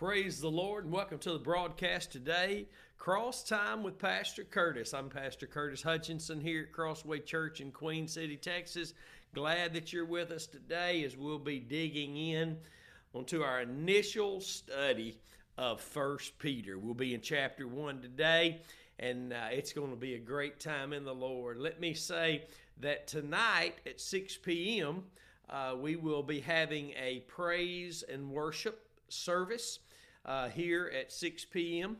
[0.00, 2.64] Praise the Lord and welcome to the broadcast today.
[2.96, 4.94] Cross Time with Pastor Curtis.
[4.94, 8.94] I'm Pastor Curtis Hutchinson here at Crossway Church in Queen City, Texas.
[9.34, 12.56] Glad that you're with us today as we'll be digging in
[13.12, 15.18] onto our initial study
[15.58, 16.78] of First Peter.
[16.78, 18.62] We'll be in chapter 1 today
[19.00, 21.58] and uh, it's going to be a great time in the Lord.
[21.58, 22.44] Let me say
[22.80, 25.02] that tonight at 6 p.m.,
[25.50, 29.80] uh, we will be having a praise and worship service
[30.24, 31.96] uh, here at 6 p.m.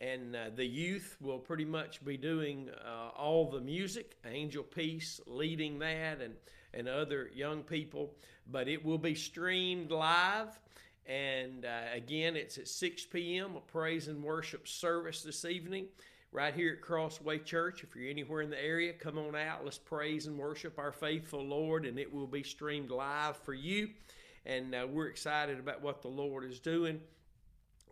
[0.00, 5.20] And uh, the youth will pretty much be doing uh, all the music, Angel Peace
[5.26, 6.34] leading that, and,
[6.72, 8.14] and other young people.
[8.50, 10.58] But it will be streamed live.
[11.06, 15.86] And uh, again, it's at 6 p.m., a praise and worship service this evening
[16.32, 17.82] right here at Crossway Church.
[17.82, 19.64] If you're anywhere in the area, come on out.
[19.64, 23.90] Let's praise and worship our faithful Lord, and it will be streamed live for you.
[24.46, 27.00] And uh, we're excited about what the Lord is doing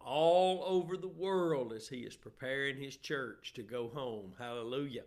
[0.04, 4.32] all over the world as He is preparing His church to go home.
[4.38, 5.02] Hallelujah.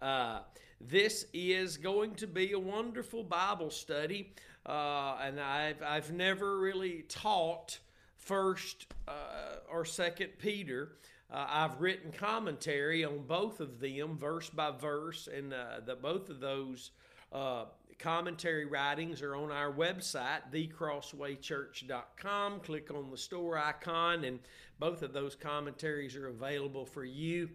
[0.00, 0.40] Uh,
[0.80, 4.32] this is going to be a wonderful Bible study,
[4.66, 7.78] uh, and I've, I've never really taught
[8.16, 10.92] First uh, or Second Peter.
[11.32, 16.28] Uh, I've written commentary on both of them, verse by verse, and uh, the, both
[16.30, 16.90] of those
[17.32, 17.64] uh,
[18.02, 22.60] commentary writings are on our website, thecrosswaychurch.com.
[22.60, 24.40] Click on the store icon, and
[24.80, 27.48] both of those commentaries are available for you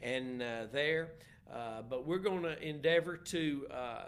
[0.00, 1.10] and uh, there.
[1.52, 4.04] Uh, but we're going to endeavor to uh,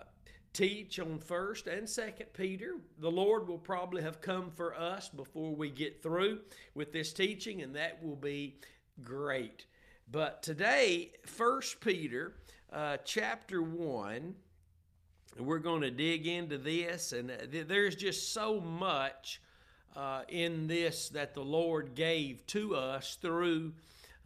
[0.54, 5.54] teach on first and second peter the lord will probably have come for us before
[5.54, 6.40] we get through
[6.74, 8.58] with this teaching and that will be
[9.02, 9.64] great
[10.10, 12.34] but today first peter
[12.70, 14.34] uh, chapter 1
[15.38, 17.34] we're going to dig into this, and uh,
[17.66, 19.40] there's just so much
[19.96, 23.72] uh, in this that the Lord gave to us through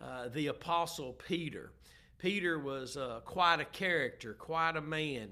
[0.02, 1.70] uh, the Apostle Peter.
[2.18, 5.28] Peter was uh, quite a character, quite a man,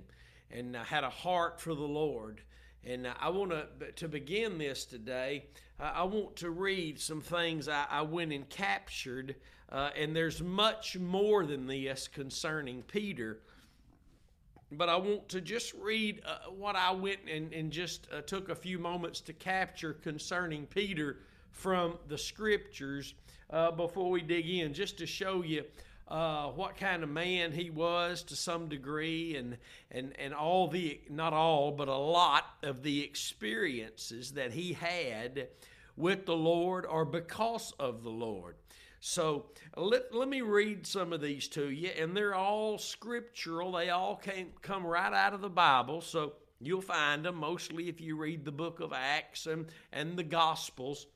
[0.51, 2.41] and uh, had a heart for the Lord.
[2.85, 5.47] And uh, I want to to begin this today.
[5.81, 9.35] I want to read some things I, I went and captured,
[9.71, 13.41] and there's much more than this concerning Peter
[14.77, 18.49] but I want to just read uh, what I went and, and just uh, took
[18.49, 21.19] a few moments to capture concerning Peter
[21.53, 23.15] from the scriptures
[23.51, 25.65] uh, before we dig in, just to show you
[26.09, 29.57] uh, what kind of man he was to some degree, and
[29.91, 35.49] and and all the not all, but a lot of the experiences that he had
[35.97, 38.57] with the Lord or because of the Lord.
[39.07, 39.45] So
[39.77, 43.73] let, let me read some of these to you, and they're all scriptural.
[43.73, 46.01] They all came, come right out of the Bible.
[46.01, 50.23] So you'll find them mostly if you read the book of Acts and, and the
[50.23, 51.07] Gospels.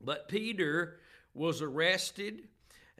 [0.00, 0.98] But Peter
[1.34, 2.48] was arrested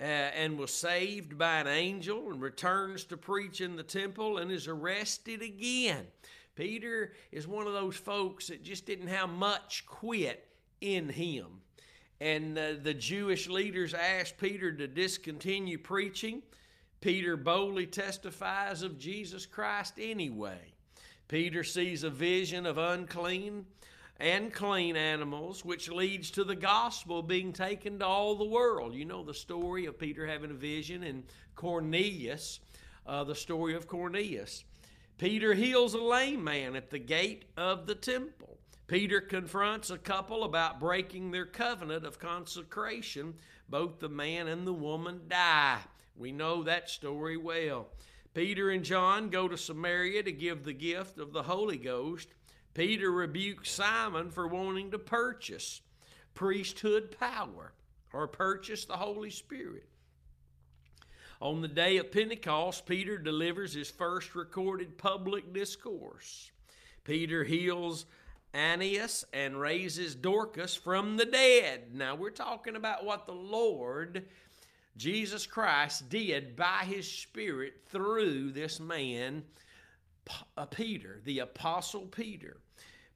[0.01, 4.53] uh, and was saved by an angel and returns to preach in the temple and
[4.53, 6.07] is arrested again.
[6.55, 10.47] Peter is one of those folks that just didn't have much quit
[10.81, 11.64] in him
[12.21, 16.43] and uh, the Jewish leaders asked Peter to discontinue preaching.
[17.01, 20.73] Peter boldly testifies of Jesus Christ anyway.
[21.29, 23.67] Peter sees a vision of unclean
[24.21, 28.95] and clean animals, which leads to the gospel being taken to all the world.
[28.95, 31.25] You know the story of Peter having a vision and
[31.57, 32.61] Cornelius,
[33.07, 34.65] uh, the story of Cornelius.
[35.19, 38.54] Peter heals a lame man at the gate of the temple.
[38.87, 43.35] Peter confronts a couple about breaking their covenant of consecration.
[43.69, 45.81] Both the man and the woman die.
[46.17, 47.89] We know that story well.
[48.35, 52.29] Peter and John go to Samaria to give the gift of the Holy Ghost.
[52.75, 55.81] Peter rebukes Simon for wanting to purchase
[56.35, 57.73] priesthood power
[58.13, 59.89] or purchase the Holy Spirit.
[61.41, 66.51] On the day of Pentecost, Peter delivers his first recorded public discourse.
[67.05, 68.07] Peter heals
[68.55, 71.95] Aeneas and raises Dorcas from the dead.
[71.95, 74.27] Now, we're talking about what the Lord
[74.97, 79.43] Jesus Christ did by his Spirit through this man,
[80.57, 82.59] uh, Peter, the Apostle Peter.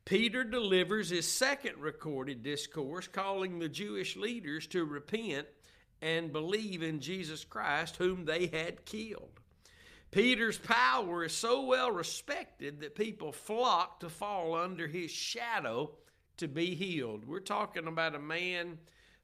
[0.04, 5.46] Peter delivers his second recorded discourse calling the Jewish leaders to repent
[6.00, 9.40] and believe in Jesus Christ, whom they had killed.
[10.10, 15.90] Peter's power is so well respected that people flock to fall under his shadow
[16.38, 17.26] to be healed.
[17.26, 18.78] We're talking about a man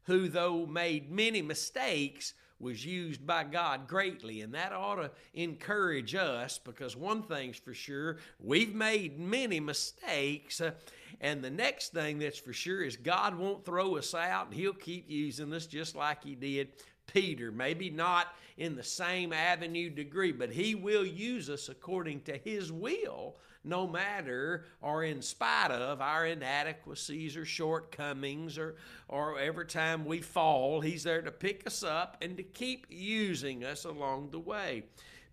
[0.04, 6.14] who, though made many mistakes, was used by God greatly, and that ought to encourage
[6.14, 10.60] us because one thing's for sure we've made many mistakes.
[10.60, 10.72] Uh,
[11.20, 14.72] and the next thing that's for sure is God won't throw us out, and He'll
[14.72, 16.68] keep using us just like He did
[17.06, 17.50] Peter.
[17.50, 22.70] Maybe not in the same avenue degree, but He will use us according to His
[22.70, 28.76] will no matter or in spite of our inadequacies or shortcomings or,
[29.08, 33.64] or every time we fall, He's there to pick us up and to keep using
[33.64, 34.84] us along the way.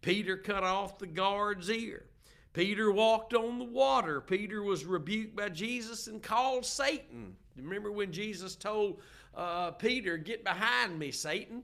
[0.01, 2.05] Peter cut off the guard's ear.
[2.53, 4.19] Peter walked on the water.
[4.19, 7.35] Peter was rebuked by Jesus and called Satan.
[7.55, 8.99] Remember when Jesus told
[9.35, 11.63] uh, Peter, Get behind me, Satan?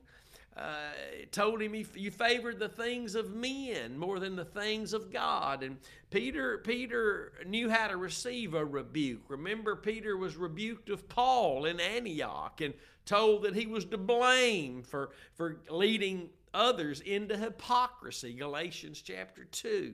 [0.57, 0.89] uh,
[1.31, 5.61] told him you favored the things of men more than the things of God.
[5.61, 5.77] And
[6.09, 9.21] Peter, Peter knew how to receive a rebuke.
[9.27, 12.73] Remember, Peter was rebuked of Paul in Antioch and
[13.05, 18.33] told that he was to blame for, for leading others into hypocrisy.
[18.33, 19.93] Galatians chapter 2.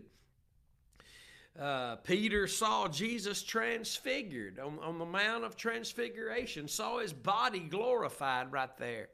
[1.60, 8.52] Uh, Peter saw Jesus transfigured on, on the Mount of Transfiguration, saw his body glorified
[8.52, 9.10] right there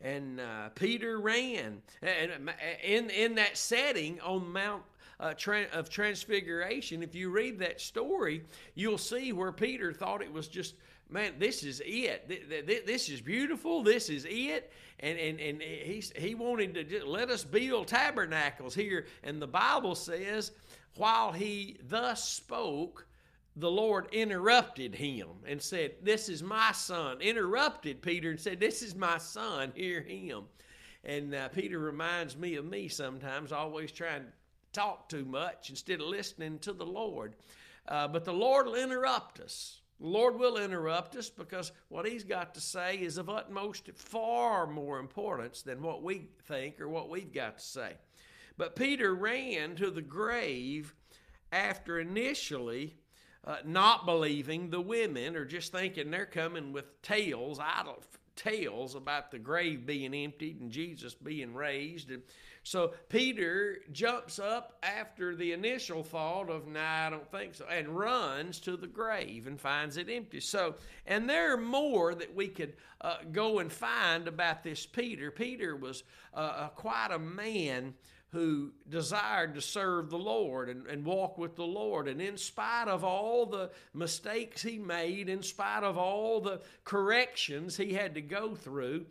[0.00, 1.82] and uh, Peter ran.
[2.02, 2.52] And uh,
[2.82, 4.82] in, in that setting on Mount
[5.20, 5.34] uh,
[5.72, 8.44] of Transfiguration, if you read that story,
[8.74, 10.74] you'll see where Peter thought it was just,
[11.10, 12.86] man, this is it.
[12.86, 13.82] This is beautiful.
[13.82, 14.72] This is it.
[15.00, 19.06] And, and, and he, he wanted to just let us build tabernacles here.
[19.24, 20.52] And the Bible says,
[20.98, 23.06] while he thus spoke,
[23.54, 27.20] the Lord interrupted him and said, This is my son.
[27.20, 30.44] Interrupted Peter and said, This is my son, hear him.
[31.04, 34.32] And uh, Peter reminds me of me sometimes, always trying to
[34.72, 37.36] talk too much instead of listening to the Lord.
[37.86, 39.80] Uh, but the Lord will interrupt us.
[40.00, 44.66] The Lord will interrupt us because what He's got to say is of utmost, far
[44.66, 47.92] more importance than what we think or what we've got to say.
[48.58, 50.94] But Peter ran to the grave
[51.50, 52.96] after initially
[53.44, 58.02] uh, not believing the women or just thinking they're coming with tales, idle
[58.36, 62.10] tales about the grave being emptied and Jesus being raised.
[62.10, 62.22] And
[62.62, 67.88] so Peter jumps up after the initial thought of, nah, I don't think so, and
[67.88, 70.40] runs to the grave and finds it empty.
[70.40, 70.76] So,
[71.06, 75.30] and there are more that we could uh, go and find about this Peter.
[75.30, 77.94] Peter was uh, quite a man
[78.30, 82.08] who desired to serve the Lord and, and walk with the Lord.
[82.08, 87.76] And in spite of all the mistakes he made, in spite of all the corrections
[87.76, 89.06] he had to go through,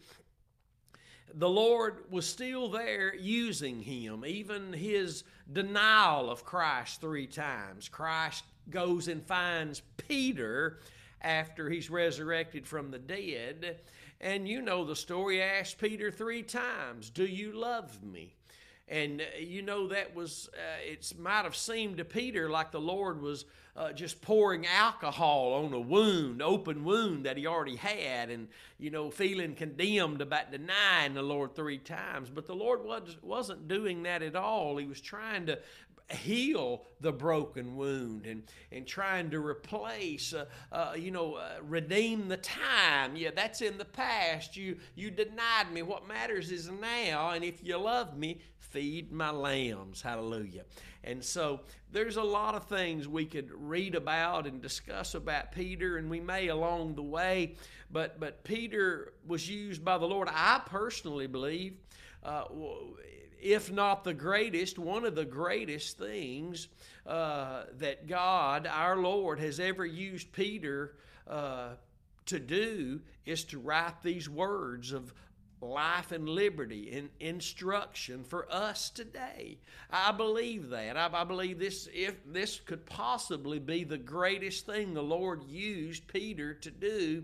[1.33, 4.23] the Lord was still there using him.
[4.25, 7.89] Even his denial of Christ three times.
[7.89, 10.79] Christ goes and finds Peter
[11.21, 13.79] after he's resurrected from the dead.
[14.21, 18.36] And you know the story, He asked Peter three times, Do you love me?
[18.87, 22.79] And uh, you know, that was, uh, it might have seemed to Peter like the
[22.79, 23.45] Lord was
[23.75, 28.47] uh, just pouring alcohol on a wound, open wound that he already had, and,
[28.79, 32.29] you know, feeling condemned about denying the Lord three times.
[32.29, 34.77] But the Lord was, wasn't doing that at all.
[34.77, 35.59] He was trying to
[36.09, 42.29] heal the broken wound and, and trying to replace, uh, uh, you know, uh, redeem
[42.29, 43.15] the time.
[43.15, 44.55] Yeah, that's in the past.
[44.55, 45.81] You, you denied me.
[45.81, 47.31] What matters is now.
[47.31, 48.39] And if you love me,
[48.71, 50.01] feed my lambs.
[50.01, 50.63] Hallelujah.
[51.03, 51.61] And so
[51.91, 56.19] there's a lot of things we could read about and discuss about Peter, and we
[56.19, 57.55] may along the way.
[57.89, 60.27] But, but Peter was used by the Lord.
[60.31, 61.77] I personally believe,
[62.23, 62.43] uh,
[63.41, 66.67] if not the greatest, one of the greatest things
[67.05, 71.69] uh, that God, our Lord, has ever used Peter uh,
[72.25, 75.13] to do is to write these words of,
[75.61, 79.57] life and liberty and instruction for us today.
[79.89, 80.97] I believe that.
[80.97, 86.07] I, I, believe this if this could possibly be the greatest thing the Lord used
[86.07, 87.23] Peter to do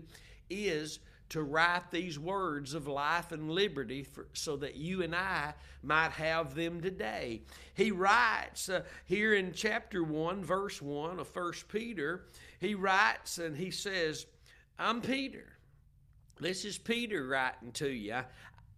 [0.50, 0.98] is
[1.30, 6.12] to write these words of life and liberty for, so that you and I might
[6.12, 7.42] have them today.
[7.74, 12.26] He writes uh, here in chapter 1 verse 1 of 1 Peter,
[12.60, 14.26] he writes and he says,
[14.78, 15.53] "I'm Peter
[16.40, 18.20] this is Peter writing to you.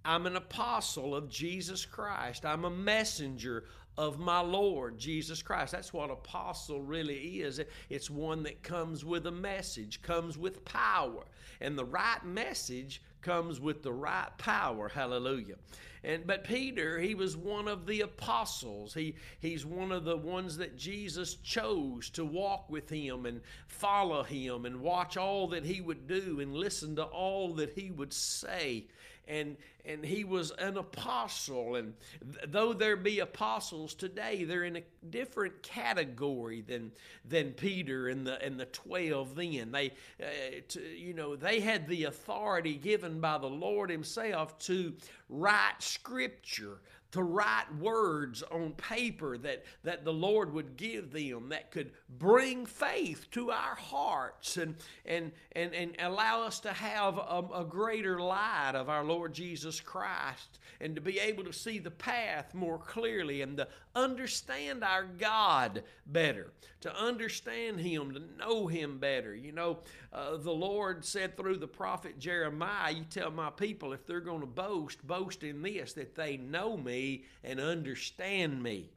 [0.05, 2.45] I'm an apostle of Jesus Christ.
[2.45, 3.65] I'm a messenger
[3.99, 5.73] of my Lord Jesus Christ.
[5.73, 7.61] That's what apostle really is.
[7.89, 11.25] It's one that comes with a message, comes with power.
[11.61, 14.89] And the right message comes with the right power.
[14.89, 15.57] Hallelujah.
[16.05, 18.95] And but Peter, he was one of the apostles.
[18.95, 24.23] He he's one of the ones that Jesus chose to walk with him and follow
[24.23, 28.13] him and watch all that he would do and listen to all that he would
[28.13, 28.87] say.
[29.29, 31.77] And and he was an apostle.
[31.77, 31.95] And
[32.33, 36.93] th- though there be apostles today, they're in a different category than
[37.25, 39.35] than Peter and the and the twelve.
[39.35, 40.27] Then they, uh,
[40.69, 44.95] to, you know, they had the authority given by the Lord Himself to
[45.29, 46.81] write Scripture
[47.17, 52.67] to write words on paper that, that the Lord would give them that could bring
[52.67, 58.21] faith to our hearts and, and, and, and allow us to have a, a greater
[58.21, 62.79] light of our Lord Jesus Christ and to be able to see the path more
[62.79, 69.35] clearly and to understand our God better, to understand Him, to know Him better.
[69.35, 69.79] You know,
[70.13, 74.41] uh, the Lord said through the prophet Jeremiah, You tell my people if they're going
[74.41, 78.91] to boast, boast in this, that they know me and understand me.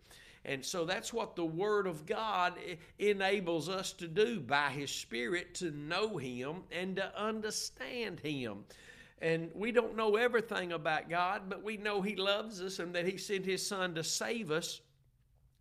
[0.45, 2.53] And so that's what the Word of God
[2.97, 8.63] enables us to do by His Spirit to know Him and to understand Him.
[9.21, 13.05] And we don't know everything about God, but we know He loves us and that
[13.05, 14.79] He sent His Son to save us,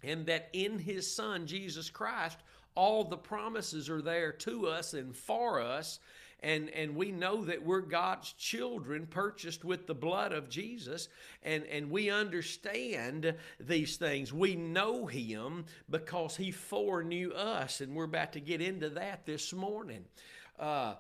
[0.03, 2.39] and that in His Son, Jesus Christ,
[2.75, 5.99] all the promises are there to us and for us.
[6.41, 11.09] And, and we know that we're God's children purchased with the blood of Jesus,
[11.43, 14.33] and, and we understand these things.
[14.33, 19.53] We know Him because He foreknew us, and we're about to get into that this
[19.53, 20.05] morning.
[20.61, 20.95] Uh,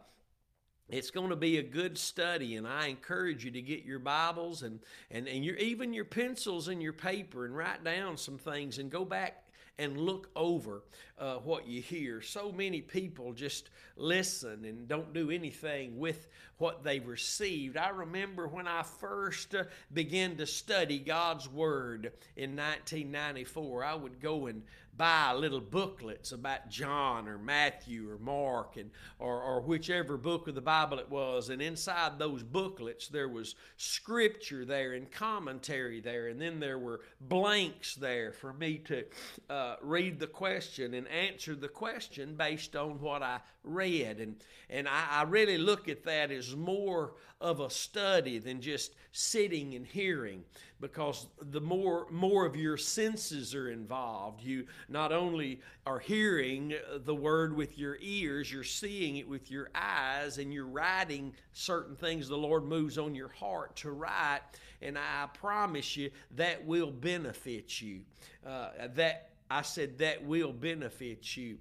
[0.88, 4.62] it's going to be a good study and i encourage you to get your bibles
[4.62, 4.80] and,
[5.10, 8.90] and, and your, even your pencils and your paper and write down some things and
[8.90, 9.44] go back
[9.78, 10.82] and look over
[11.18, 12.20] uh, what you hear.
[12.20, 16.26] So many people just listen and don't do anything with
[16.58, 17.76] what they've received.
[17.76, 24.20] I remember when I first uh, began to study God's Word in 1994, I would
[24.20, 24.62] go and
[24.98, 30.54] buy little booklets about John or Matthew or Mark and or, or whichever book of
[30.54, 31.48] the Bible it was.
[31.48, 37.00] And inside those booklets there was scripture there and commentary there, and then there were
[37.20, 39.04] blanks there for me to
[39.48, 44.18] uh, read the question and answer the question based on what I read.
[44.18, 44.36] And
[44.68, 49.74] and I, I really look at that as more of a study than just sitting
[49.74, 50.42] and hearing
[50.80, 57.14] because the more more of your senses are involved you not only are hearing the
[57.14, 62.28] word with your ears you're seeing it with your eyes and you're writing certain things
[62.28, 64.40] the lord moves on your heart to write
[64.82, 68.00] and i promise you that will benefit you.
[68.46, 71.58] Uh, that i said that will benefit you.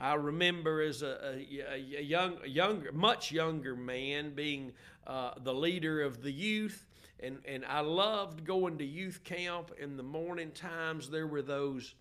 [0.00, 4.72] I remember as a, a, a young, younger, much younger man being
[5.06, 6.86] uh, the leader of the youth,
[7.22, 11.10] and and I loved going to youth camp in the morning times.
[11.10, 11.94] There were those.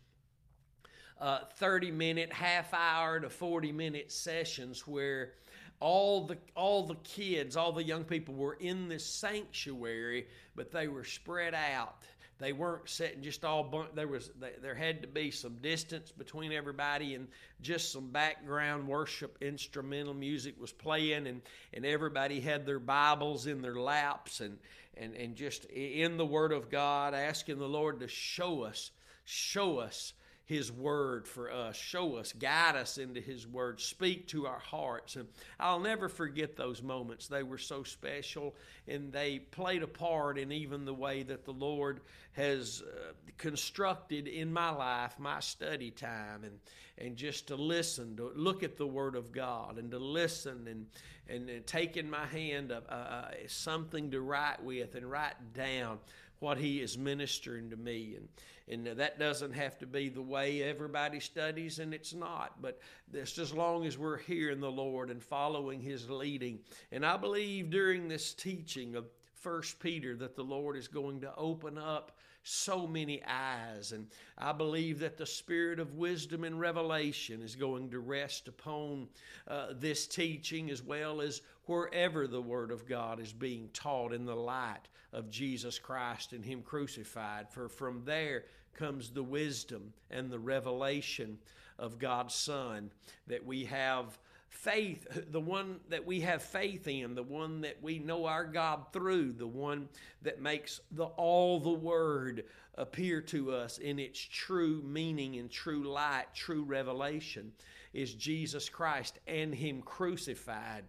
[1.22, 5.34] Uh, 30 minute, half hour to 40 minute sessions where
[5.82, 10.88] all the all the kids, all the young people were in this sanctuary, but they
[10.88, 12.06] were spread out
[12.40, 13.94] they weren't sitting just all bunk.
[13.96, 17.28] There was there had to be some distance between everybody, and
[17.62, 21.42] just some background worship instrumental music was playing, and
[21.74, 24.58] and everybody had their Bibles in their laps, and
[25.00, 28.92] and and just in the Word of God, asking the Lord to show us,
[29.26, 30.14] show us
[30.50, 31.76] his Word for us.
[31.76, 35.16] Show us, guide us into His Word, speak to our hearts.
[35.16, 35.28] And
[35.60, 37.28] I'll never forget those moments.
[37.28, 38.56] They were so special
[38.88, 42.02] and they played a part in even the way that the Lord
[42.32, 46.58] has uh, constructed in my life my study time and,
[46.98, 50.88] and just to listen, to look at the Word of God and to listen and,
[51.28, 56.00] and, and take in my hand uh, uh, something to write with and write down
[56.40, 58.18] what He is ministering to me.
[58.18, 62.62] And, and that doesn't have to be the way everybody studies, and it's not.
[62.62, 62.80] But
[63.14, 66.60] just as long as we're here in the Lord and following His leading.
[66.92, 71.34] And I believe during this teaching of First Peter that the Lord is going to
[71.36, 73.92] open up so many eyes.
[73.92, 79.08] And I believe that the spirit of wisdom and revelation is going to rest upon
[79.48, 84.26] uh, this teaching as well as wherever the Word of God is being taught in
[84.26, 87.50] the light of Jesus Christ and Him crucified.
[87.50, 91.38] For from there comes the wisdom and the revelation
[91.78, 92.92] of God's Son
[93.28, 94.18] that we have
[94.50, 98.86] faith, the one that we have faith in, the one that we know our God
[98.92, 99.88] through, the one
[100.22, 105.84] that makes the all the word appear to us in its true meaning and true
[105.84, 107.52] light, true revelation
[107.94, 110.84] is Jesus Christ and him crucified.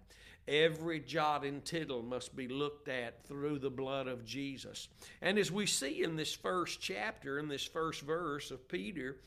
[0.51, 4.89] Every jot and tittle must be looked at through the blood of Jesus.
[5.23, 9.19] And as we see in this first chapter, in this first verse of Peter,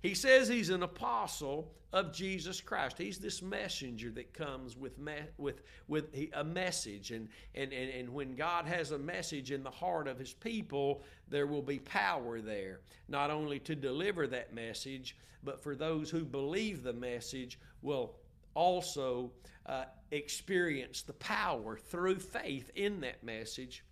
[0.00, 2.96] He says he's an apostle of Jesus Christ.
[2.96, 8.08] He's this messenger that comes with me, with with a message, and, and and and
[8.14, 12.40] when God has a message in the heart of His people, there will be power
[12.40, 18.14] there, not only to deliver that message, but for those who believe the message will
[18.54, 19.32] also
[19.66, 23.84] uh, experience the power through faith in that message.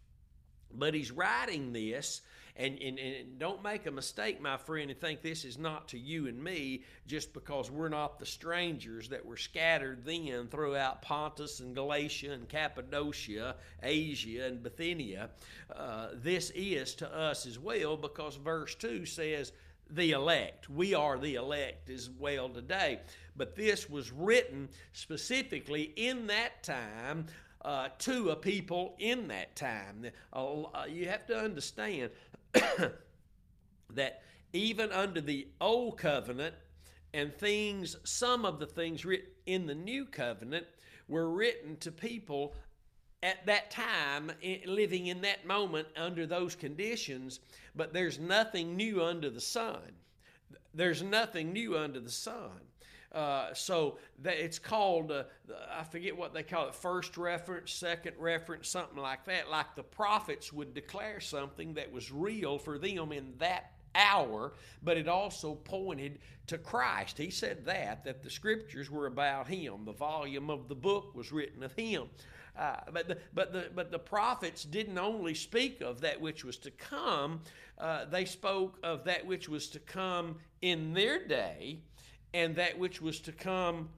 [0.73, 2.21] But he's writing this
[2.59, 5.99] and, and, and don't make a mistake, my friend, and think this is not to
[5.99, 11.61] you and me just because we're not the strangers that were scattered then throughout Pontus
[11.61, 15.31] and Galatia and Cappadocia, Asia and Bithynia.
[15.75, 19.53] Uh, this is to us as well because verse 2 says,
[19.91, 20.69] the elect.
[20.69, 23.01] We are the elect as well today.
[23.37, 27.27] But this was written specifically in that time
[27.65, 30.07] uh, to a people in that time.
[30.33, 32.11] Uh, you have to understand
[33.95, 36.55] that even under the old covenant
[37.15, 40.67] and things, some of the things written in the new covenant
[41.09, 42.55] were written to people
[43.23, 44.31] at that time,
[44.67, 47.41] living in that moment under those conditions,
[47.75, 49.81] but there's nothing new under the sun.
[50.75, 52.61] There's nothing new under the sun.
[53.11, 55.25] Uh, so that it's called, uh,
[55.75, 59.51] I forget what they call it, first reference, second reference, something like that.
[59.51, 64.99] Like the prophets would declare something that was real for them in that hour, but
[64.99, 67.17] it also pointed to Christ.
[67.17, 69.87] He said that, that the scriptures were about Him.
[69.87, 72.09] The volume of the book was written of Him.
[72.59, 76.57] Uh, but, the, but, the, but the prophets didn't only speak of that which was
[76.57, 77.41] to come,
[77.79, 81.79] uh, they spoke of that which was to come in their day
[82.35, 83.89] and that which was to come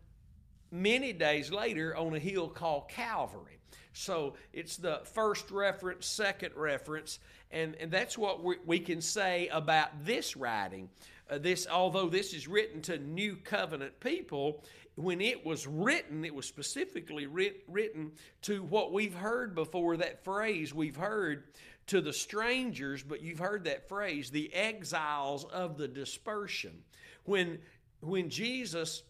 [0.71, 3.59] many days later on a hill called Calvary.
[3.93, 7.19] So it's the first reference, second reference,
[7.51, 10.89] and, and that's what we, we can say about this writing.
[11.31, 14.65] Uh, this, although this is written to new covenant people,
[14.97, 19.97] when it was written, it was specifically writ, written to what we've heard before.
[19.97, 21.45] That phrase we've heard
[21.87, 26.83] to the strangers, but you've heard that phrase, the exiles of the dispersion.
[27.25, 27.59] When
[28.01, 29.03] when Jesus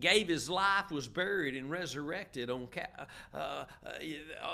[0.00, 2.68] gave his life, was buried, and resurrected on
[3.32, 3.64] uh, uh,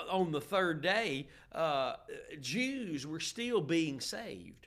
[0.09, 1.95] on the third day, uh,
[2.39, 4.60] Jews were still being saved.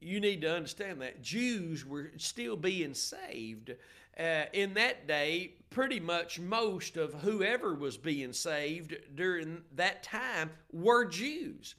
[0.00, 3.74] You, need to understand that Jews were still being saved.
[4.18, 10.50] Uh, in that day, pretty much most of whoever was being saved during that time
[10.72, 11.74] were Jews.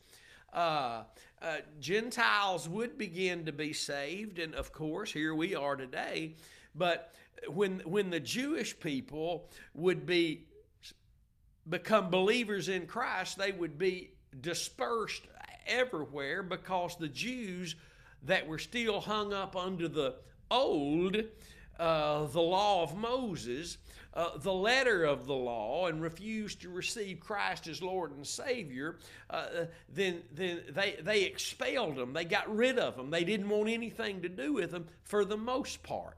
[0.53, 1.03] Uh,
[1.41, 6.35] uh, Gentiles would begin to be saved, and of course, here we are today.
[6.75, 7.13] But
[7.47, 10.45] when when the Jewish people would be
[11.69, 14.11] become believers in Christ, they would be
[14.41, 15.23] dispersed
[15.69, 17.75] everywhere because the Jews
[18.23, 20.15] that were still hung up under the
[20.51, 21.15] old,
[21.79, 23.77] uh, the law of Moses,
[24.13, 28.97] uh, the letter of the law and refused to receive Christ as Lord and Savior,
[29.29, 32.13] uh, then, then they, they expelled them.
[32.13, 33.12] They got rid of them.
[33.12, 36.17] They didn't want anything to do with them for the most part.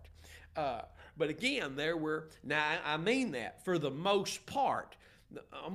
[0.56, 0.82] Uh,
[1.18, 4.96] but again, there were, now I mean that, for the most part,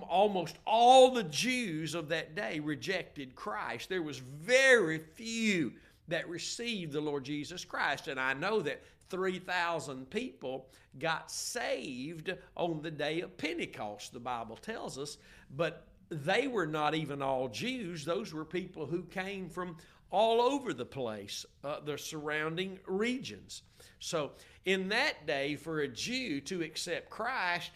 [0.09, 3.89] almost all the Jews of that day rejected Christ.
[3.89, 5.73] There was very few
[6.09, 8.09] that received the Lord Jesus Christ.
[8.09, 14.57] And I know that 3,000 people got saved on the day of Pentecost, the Bible
[14.57, 15.19] tells us,
[15.57, 18.05] but they were not even all Jews.
[18.05, 19.77] Those were people who came from
[20.11, 23.63] all over the place, uh, the surrounding regions.
[23.99, 24.33] So,
[24.65, 27.73] in that day, for a Jew to accept Christ,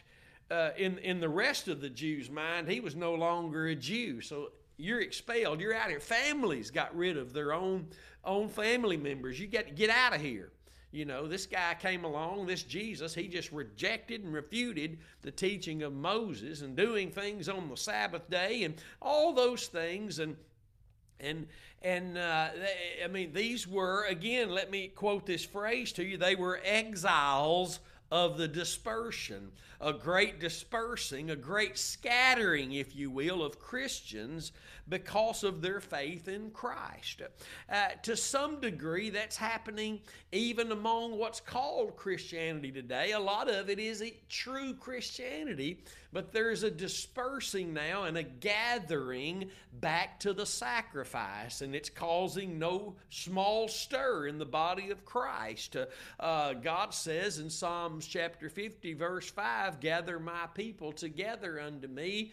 [0.50, 4.20] uh, in, in the rest of the Jews' mind, he was no longer a Jew.
[4.20, 5.60] So, you're expelled.
[5.60, 6.00] You're out here.
[6.00, 7.86] Families got rid of their own
[8.24, 9.38] own family members.
[9.40, 10.52] You got to get out of here.
[10.92, 15.84] You know, this guy came along, this Jesus, he just rejected and refuted the teaching
[15.84, 20.18] of Moses and doing things on the Sabbath day and all those things.
[20.18, 20.36] And
[21.20, 21.46] and
[21.82, 24.50] and uh, they, I mean, these were again.
[24.50, 26.16] Let me quote this phrase to you.
[26.16, 27.78] They were exiles
[28.10, 34.52] of the dispersion, a great dispersing, a great scattering, if you will, of Christians
[34.88, 37.22] because of their faith in Christ.
[37.72, 40.00] Uh, to some degree, that's happening
[40.32, 43.12] even among what's called Christianity today.
[43.12, 49.50] A lot of it is true Christianity, but there's a dispersing now and a gathering
[49.80, 55.76] back to the sacrifice, and it's causing no small stir in the body of Christ.
[56.18, 59.30] Uh, God says in Psalms chapter 50, verse
[59.70, 62.32] 5, Gather my people together unto me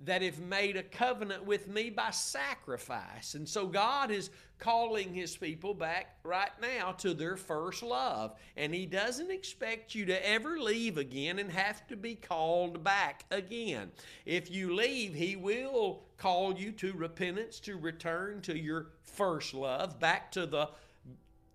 [0.00, 3.34] that have made a covenant with me by sacrifice.
[3.34, 8.36] And so God is calling his people back right now to their first love.
[8.56, 13.24] And he doesn't expect you to ever leave again and have to be called back
[13.30, 13.92] again.
[14.26, 20.00] If you leave, he will call you to repentance, to return to your first love,
[20.00, 20.70] back to the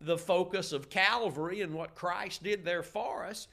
[0.02, 3.48] the focus of Calvary and what Christ did there for us,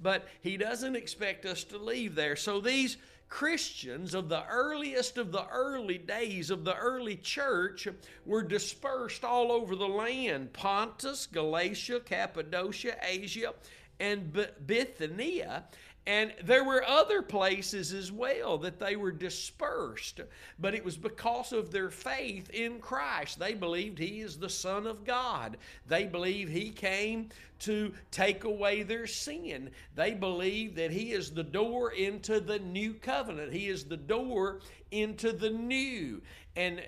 [0.00, 2.36] but He doesn't expect us to leave there.
[2.36, 2.96] So these
[3.28, 7.86] Christians of the earliest of the early days of the early church
[8.24, 13.52] were dispersed all over the land Pontus, Galatia, Cappadocia, Asia,
[14.00, 14.32] and
[14.66, 15.64] Bithynia.
[16.08, 20.22] And there were other places as well that they were dispersed,
[20.58, 23.38] but it was because of their faith in Christ.
[23.38, 25.58] They believed He is the Son of God.
[25.86, 29.70] They believe He came to take away their sin.
[29.96, 33.52] They believe that He is the door into the new covenant.
[33.52, 36.22] He is the door into the new,
[36.56, 36.82] and uh,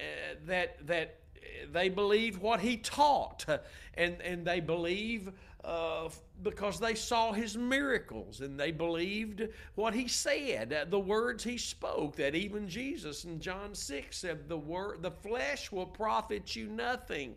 [0.47, 1.17] that that
[1.71, 3.45] they believe what He taught,
[3.93, 5.31] and and they believe
[5.63, 6.09] uh,
[6.43, 11.59] because they saw his miracles and they believed what he said, uh, the words he
[11.59, 12.17] spoke.
[12.17, 17.35] That even Jesus in John 6 said, The, word, the flesh will profit you nothing.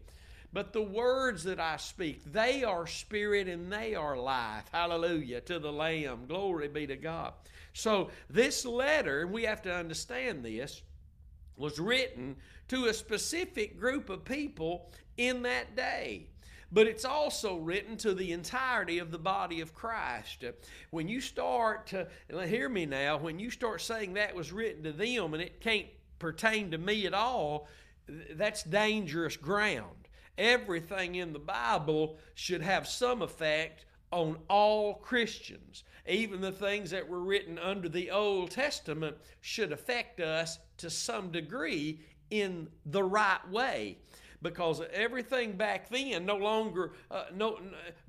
[0.53, 4.65] But the words that I speak, they are spirit and they are life.
[4.71, 6.25] Hallelujah to the Lamb.
[6.27, 7.33] Glory be to God.
[7.73, 10.83] So, this letter, and we have to understand this,
[11.57, 12.35] was written
[12.67, 16.27] to a specific group of people in that day
[16.73, 20.43] but it's also written to the entirety of the body of Christ.
[20.43, 20.53] Uh,
[20.89, 22.07] when you start to,
[22.47, 25.85] hear me now, when you start saying that was written to them and it can't
[26.17, 27.67] pertain to me at all,
[28.31, 30.09] that's dangerous ground.
[30.37, 35.83] Everything in the Bible should have some effect on all Christians.
[36.07, 41.31] Even the things that were written under the Old Testament should affect us to some
[41.31, 43.99] degree in the right way
[44.43, 47.59] because everything back then no longer uh, no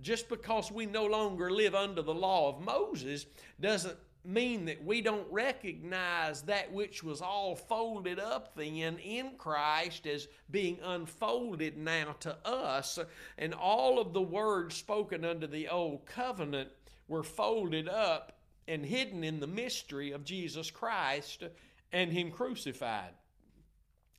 [0.03, 3.27] just because we no longer live under the law of Moses
[3.61, 10.07] doesn't mean that we don't recognize that which was all folded up then in Christ
[10.07, 12.99] as being unfolded now to us.
[13.37, 16.71] And all of the words spoken under the old covenant
[17.07, 21.45] were folded up and hidden in the mystery of Jesus Christ
[21.93, 23.13] and him crucified.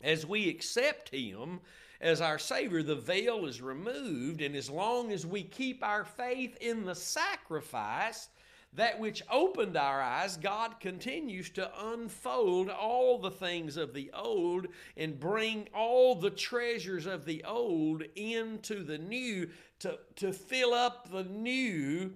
[0.02, 1.62] As we accept him
[2.02, 6.58] as our Savior, the veil is removed, and as long as we keep our faith
[6.62, 8.30] in the sacrifice,
[8.76, 14.68] that which opened our eyes, God continues to unfold all the things of the old
[14.98, 21.10] and bring all the treasures of the old into the new to, to fill up
[21.10, 22.12] the new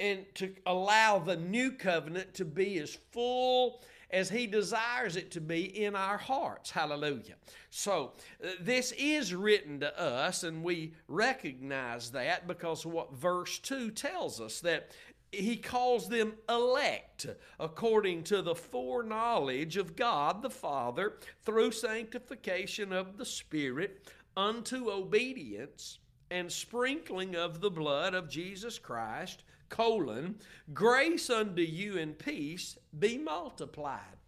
[0.00, 5.40] and to allow the new covenant to be as full as He desires it to
[5.40, 6.70] be in our hearts.
[6.70, 7.34] Hallelujah.
[7.70, 8.12] So,
[8.44, 14.40] uh, this is written to us, and we recognize that because what verse 2 tells
[14.40, 14.90] us that
[15.32, 17.26] he calls them elect
[17.58, 25.98] according to the foreknowledge of God the Father through sanctification of the Spirit unto obedience
[26.30, 30.36] and sprinkling of the blood of Jesus Christ colon,
[30.74, 34.18] grace unto you and peace be multiplied.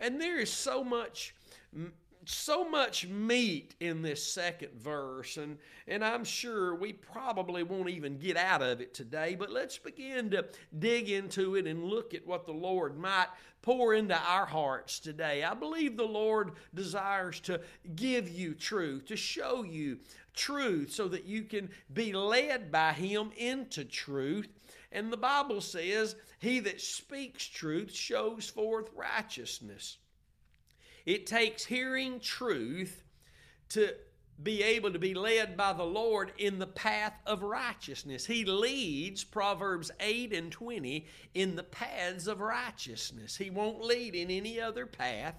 [0.00, 1.34] And there is so much
[2.30, 8.18] so much meat in this second verse, and, and I'm sure we probably won't even
[8.18, 10.44] get out of it today, but let's begin to
[10.78, 13.28] dig into it and look at what the Lord might
[13.62, 15.42] pour into our hearts today.
[15.42, 17.62] I believe the Lord desires to
[17.96, 19.98] give you truth, to show you
[20.34, 24.48] truth, so that you can be led by Him into truth
[24.90, 29.98] and the Bible says, He that speaks truth shows forth righteousness.
[31.04, 33.02] It takes hearing truth
[33.70, 33.94] to
[34.42, 38.24] be able to be led by the Lord in the path of righteousness.
[38.24, 43.36] He leads, Proverbs 8 and 20, in the paths of righteousness.
[43.36, 45.34] He won't lead in any other path,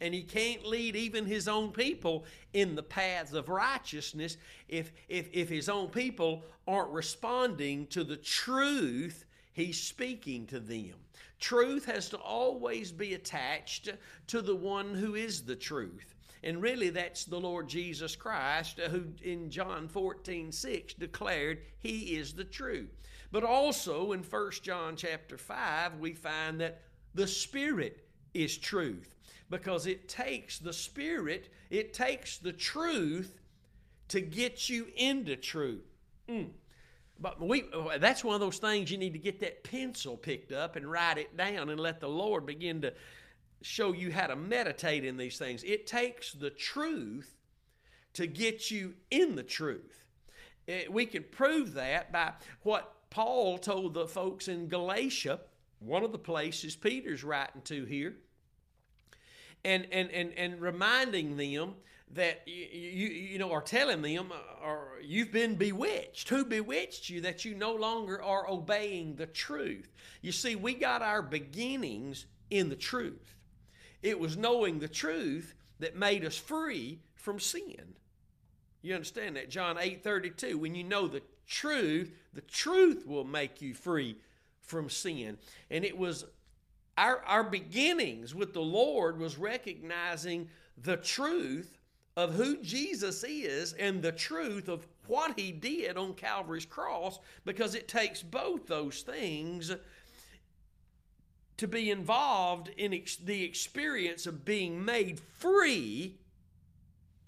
[0.00, 4.36] and he can't lead even his own people in the paths of righteousness
[4.68, 10.92] if, if, if his own people aren't responding to the truth he's speaking to them.
[11.40, 13.88] Truth has to always be attached
[14.26, 16.15] to the one who is the truth.
[16.46, 22.16] And really, that's the Lord Jesus Christ, uh, who in John 14, 6 declared he
[22.16, 22.96] is the truth.
[23.32, 26.82] But also in 1 John chapter 5, we find that
[27.16, 29.12] the Spirit is truth
[29.50, 33.40] because it takes the Spirit, it takes the truth
[34.06, 35.96] to get you into truth.
[36.28, 36.50] Mm.
[37.18, 37.64] But we,
[37.98, 41.18] that's one of those things you need to get that pencil picked up and write
[41.18, 42.92] it down and let the Lord begin to
[43.66, 45.64] show you how to meditate in these things.
[45.64, 47.34] It takes the truth
[48.14, 50.04] to get you in the truth.
[50.66, 55.40] It, we can prove that by what Paul told the folks in Galatia,
[55.80, 58.14] one of the places Peter's writing to here,
[59.64, 61.74] and, and, and, and reminding them
[62.12, 66.28] that you, you, you know, are telling them, uh, or you've been bewitched.
[66.28, 69.92] Who bewitched you that you no longer are obeying the truth?
[70.22, 73.35] You see, we got our beginnings in the truth.
[74.06, 77.96] It was knowing the truth that made us free from sin.
[78.80, 79.50] You understand that?
[79.50, 80.56] John 8 32.
[80.58, 84.16] When you know the truth, the truth will make you free
[84.60, 85.38] from sin.
[85.72, 86.24] And it was
[86.96, 91.76] our, our beginnings with the Lord was recognizing the truth
[92.16, 97.74] of who Jesus is and the truth of what he did on Calvary's cross because
[97.74, 99.74] it takes both those things
[101.56, 106.18] to be involved in ex- the experience of being made free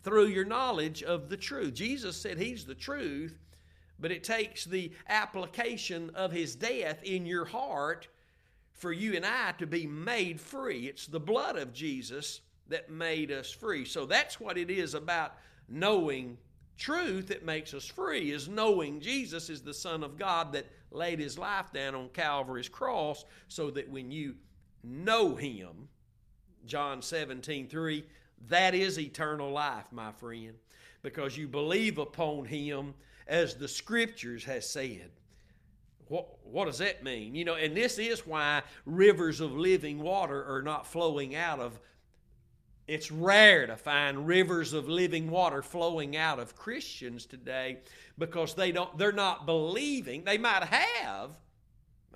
[0.02, 1.74] through your knowledge of the truth.
[1.74, 3.38] Jesus said he's the truth,
[3.98, 8.08] but it takes the application of his death in your heart
[8.72, 10.86] for you and I to be made free.
[10.86, 13.84] It's the blood of Jesus that made us free.
[13.84, 15.34] So that's what it is about
[15.68, 16.38] knowing
[16.76, 21.18] truth that makes us free is knowing Jesus is the Son of God that laid
[21.18, 24.34] his life down on Calvary's cross so that when you
[24.82, 25.88] know him,
[26.66, 28.04] John 17, 3,
[28.48, 30.54] that is eternal life, my friend,
[31.02, 32.94] because you believe upon him
[33.26, 35.10] as the scriptures has said.
[36.06, 37.34] What, what does that mean?
[37.34, 41.78] You know, and this is why rivers of living water are not flowing out of
[42.88, 47.78] it's rare to find rivers of living water flowing out of Christians today
[48.16, 50.24] because they don't they're not believing.
[50.24, 51.30] They might have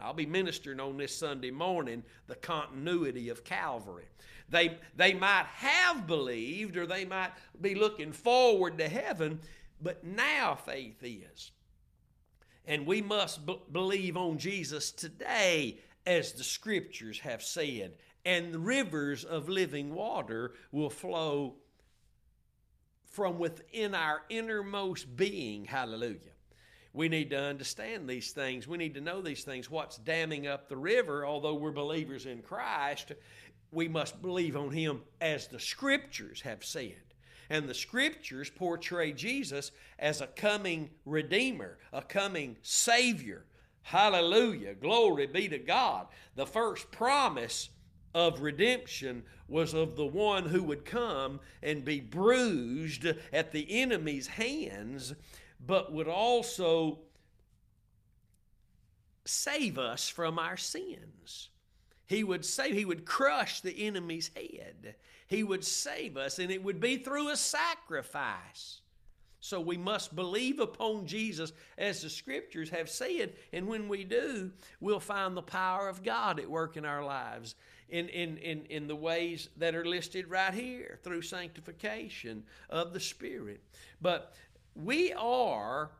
[0.00, 4.06] I'll be ministering on this Sunday morning the continuity of Calvary.
[4.48, 7.30] They, they might have believed or they might
[7.60, 9.40] be looking forward to heaven,
[9.80, 11.52] but now faith is.
[12.66, 19.24] And we must b- believe on Jesus today as the scriptures have said and rivers
[19.24, 21.56] of living water will flow
[23.04, 25.64] from within our innermost being.
[25.64, 26.32] Hallelujah.
[26.94, 28.68] We need to understand these things.
[28.68, 29.70] We need to know these things.
[29.70, 33.12] What's damming up the river, although we're believers in Christ,
[33.70, 37.00] we must believe on Him as the Scriptures have said.
[37.48, 43.44] And the Scriptures portray Jesus as a coming Redeemer, a coming Savior.
[43.82, 44.74] Hallelujah.
[44.74, 46.06] Glory be to God.
[46.36, 47.70] The first promise
[48.14, 54.26] of redemption was of the one who would come and be bruised at the enemy's
[54.26, 55.14] hands,
[55.64, 56.98] but would also
[59.24, 61.50] save us from our sins.
[62.06, 64.96] He would save, he would crush the enemy's head.
[65.28, 68.80] He would save us, and it would be through a sacrifice.
[69.40, 74.52] So we must believe upon Jesus as the scriptures have said, and when we do,
[74.78, 77.54] we'll find the power of God at work in our lives
[77.88, 83.00] in, in, in, in the ways that are listed right here through sanctification of the
[83.00, 83.60] Spirit.
[84.00, 84.34] But
[84.74, 85.90] we are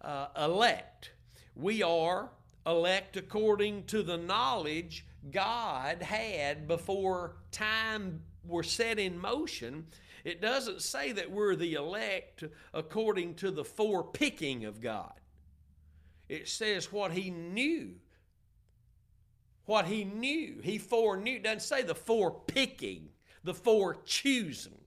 [0.00, 1.12] uh, elect.
[1.56, 2.30] We are
[2.66, 9.86] elect according to the knowledge God had before time were set in motion.
[10.24, 15.12] It doesn't say that we're the elect according to the forepicking of God.
[16.28, 17.94] It says what He knew
[19.70, 20.58] what he knew.
[20.64, 21.36] He foreknew.
[21.36, 23.02] It doesn't say the forepicking,
[23.44, 24.80] the forechoosing,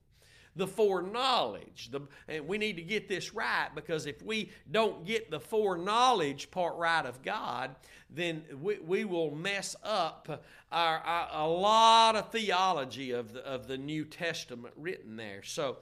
[0.57, 1.89] the foreknowledge.
[1.89, 6.51] The, and we need to get this right because if we don't get the foreknowledge
[6.51, 7.77] part right of God,
[8.09, 13.67] then we, we will mess up our, our, a lot of theology of the, of
[13.67, 15.43] the New Testament written there.
[15.43, 15.77] So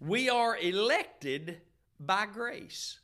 [0.00, 1.62] we are elected
[1.98, 2.98] by grace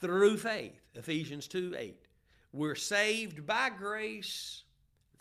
[0.00, 0.80] through faith.
[0.96, 2.08] Ephesians 2 8.
[2.52, 4.62] We're saved by grace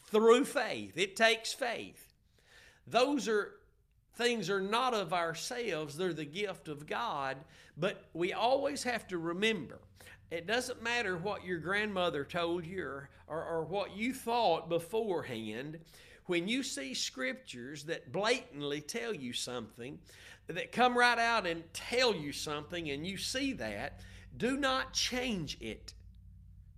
[0.07, 0.97] through faith.
[0.97, 2.13] It takes faith.
[2.87, 3.53] Those are
[4.15, 7.37] things are not of ourselves, they're the gift of God,
[7.77, 9.79] but we always have to remember
[10.31, 15.77] it doesn't matter what your grandmother told you or, or, or, what you thought beforehand.
[16.27, 19.99] When you see scriptures that blatantly tell you something,
[20.47, 23.99] that come right out and tell you something, and you see that,
[24.37, 25.93] do not change it.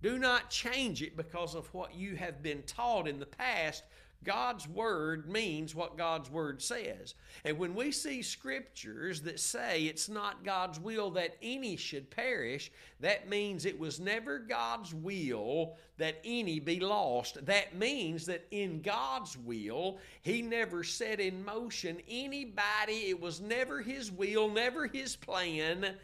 [0.04, 3.84] Do not change it because of what you have been taught in the past
[4.22, 7.14] God's word means what God's word says.
[7.42, 12.70] And when we see scriptures that say it's not God's will that any should perish,
[13.00, 17.46] that means it was never God's will that any be lost.
[17.46, 23.80] That means that in God's will, He never set in motion anybody, it was never
[23.80, 25.94] His will, never His plan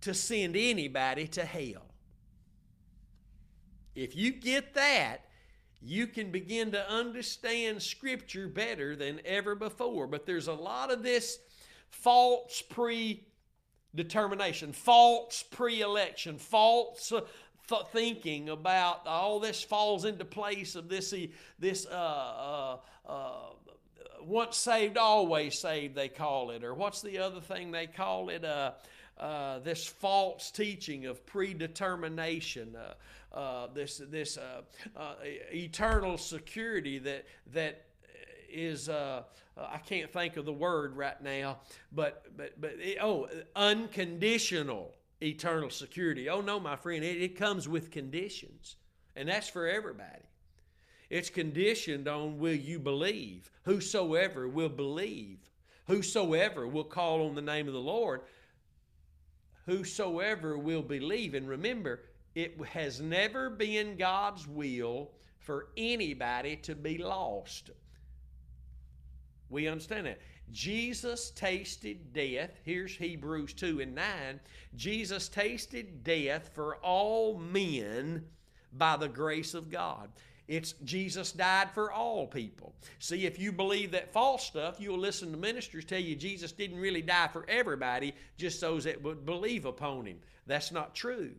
[0.00, 1.86] to send anybody to hell.
[3.96, 5.24] If you get that,
[5.80, 10.06] you can begin to understand Scripture better than ever before.
[10.06, 11.38] But there's a lot of this
[11.88, 17.22] false predetermination, false pre election, false uh,
[17.68, 21.14] th- thinking about all this falls into place of this,
[21.58, 22.76] this uh, uh,
[23.08, 23.30] uh,
[24.20, 26.62] once saved, always saved, they call it.
[26.64, 28.44] Or what's the other thing they call it?
[28.44, 28.72] Uh,
[29.18, 32.76] uh, this false teaching of predetermination.
[33.36, 34.62] Uh, uh, this this uh,
[34.96, 35.14] uh,
[35.52, 37.86] eternal security that that
[38.48, 39.22] is uh,
[39.56, 41.58] I can't think of the word right now,
[41.92, 46.28] but but but oh, unconditional eternal security.
[46.28, 48.76] Oh no, my friend, it, it comes with conditions,
[49.14, 50.22] and that's for everybody.
[51.10, 53.50] It's conditioned on will you believe?
[53.64, 55.38] Whosoever will believe,
[55.86, 58.22] whosoever will call on the name of the Lord,
[59.66, 61.34] whosoever will believe.
[61.34, 62.00] And remember,
[62.36, 67.70] it has never been God's will for anybody to be lost.
[69.48, 70.20] We understand that.
[70.52, 72.50] Jesus tasted death.
[72.62, 74.04] Here's Hebrews 2 and 9.
[74.76, 78.22] Jesus tasted death for all men
[78.74, 80.10] by the grace of God.
[80.46, 82.74] It's Jesus died for all people.
[82.98, 86.78] See, if you believe that false stuff, you'll listen to ministers tell you Jesus didn't
[86.78, 90.18] really die for everybody, just those that would believe upon him.
[90.46, 91.32] That's not true.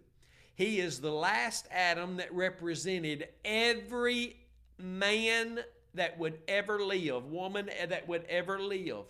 [0.58, 4.38] He is the last Adam that represented every
[4.80, 5.60] man
[5.94, 9.06] that would ever live, woman that would ever live.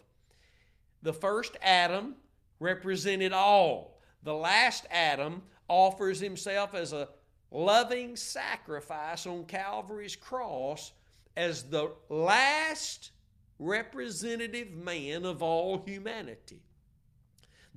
[1.03, 2.15] The first Adam
[2.60, 3.97] represented all.
[4.23, 7.07] The last Adam offers himself as a
[7.49, 10.91] loving sacrifice on Calvary's cross
[11.38, 13.12] as the last
[13.57, 16.60] representative man of all humanity.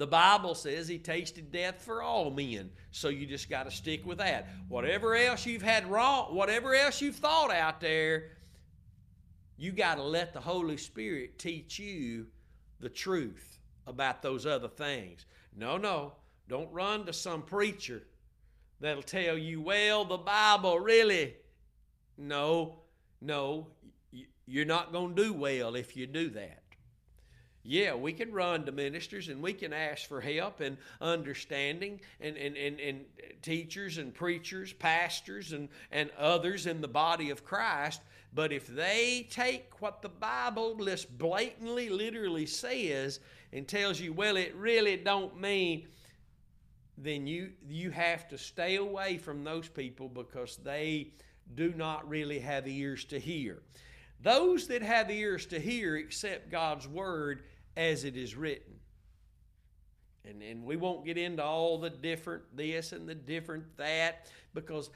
[0.00, 2.70] The Bible says he tasted death for all men.
[2.90, 4.48] So you just got to stick with that.
[4.66, 8.30] Whatever else you've had wrong, whatever else you've thought out there,
[9.58, 12.28] you got to let the Holy Spirit teach you
[12.80, 15.26] the truth about those other things.
[15.54, 16.14] No, no.
[16.48, 18.02] Don't run to some preacher
[18.80, 21.34] that'll tell you, well, the Bible really.
[22.16, 22.78] No,
[23.20, 23.66] no.
[24.46, 26.59] You're not going to do well if you do that.
[27.62, 32.36] Yeah, we can run to ministers and we can ask for help and understanding and,
[32.36, 33.04] and, and, and
[33.42, 38.00] teachers and preachers, pastors and, and others in the body of Christ.
[38.32, 43.20] But if they take what the Bible just blatantly, literally says
[43.52, 45.86] and tells you, well, it really don't mean,
[46.96, 51.08] then you you have to stay away from those people because they
[51.54, 53.62] do not really have ears to hear.
[54.22, 57.42] Those that have ears to hear accept God's word
[57.76, 58.74] as it is written.
[60.28, 64.90] And, and we won't get into all the different this and the different that because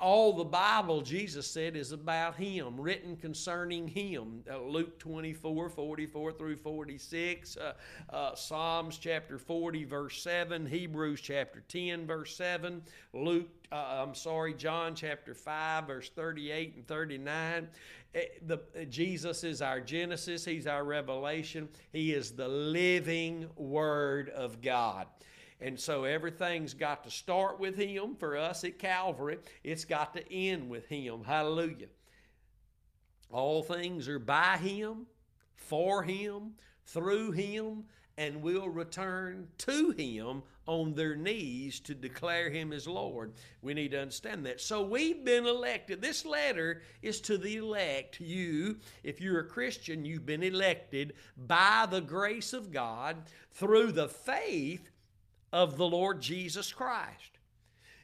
[0.00, 4.42] all the Bible, Jesus said, is about Him, written concerning Him.
[4.50, 7.72] Uh, Luke 24, 44 through 46, uh,
[8.12, 12.82] uh, Psalms chapter 40, verse 7, Hebrews chapter 10, verse 7,
[13.12, 17.68] Luke, uh, I'm sorry, John chapter 5, verse 38 and 39.
[18.14, 24.28] Eh, the, eh, Jesus is our Genesis, He's our revelation, He is the living Word
[24.30, 25.06] of God.
[25.60, 29.38] And so everything's got to start with Him for us at Calvary.
[29.62, 31.24] It's got to end with Him.
[31.24, 31.88] Hallelujah.
[33.30, 35.06] All things are by Him,
[35.56, 36.52] for Him,
[36.86, 37.84] through Him,
[38.16, 43.32] and will return to Him on their knees to declare Him as Lord.
[43.62, 44.60] We need to understand that.
[44.60, 46.00] So we've been elected.
[46.00, 48.20] This letter is to the elect.
[48.20, 53.16] You, if you're a Christian, you've been elected by the grace of God
[53.52, 54.90] through the faith
[55.52, 57.38] of the Lord Jesus Christ.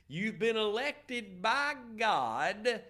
[0.09, 2.83] You've been elected by God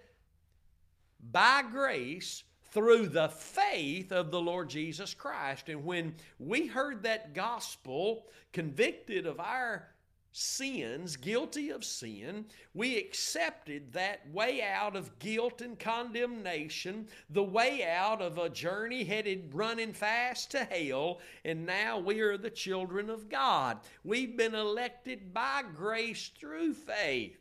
[1.31, 5.69] by grace through the faith of the Lord Jesus Christ.
[5.69, 9.87] And when we heard that gospel, convicted of our
[10.31, 17.85] sins, guilty of sin, we accepted that way out of guilt and condemnation, the way
[17.85, 23.09] out of a journey headed running fast to hell, and now we are the children
[23.09, 23.79] of God.
[24.05, 27.37] We've been elected by grace through faith.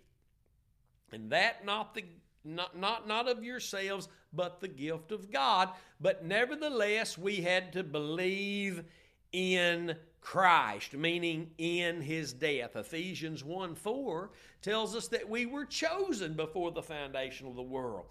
[1.12, 2.04] And that not the
[2.42, 5.70] not, not, not of yourselves, but the gift of God.
[6.00, 8.84] But nevertheless, we had to believe
[9.32, 12.76] in Christ, meaning in his death.
[12.76, 14.30] Ephesians 1 4
[14.62, 18.06] tells us that we were chosen before the foundation of the world.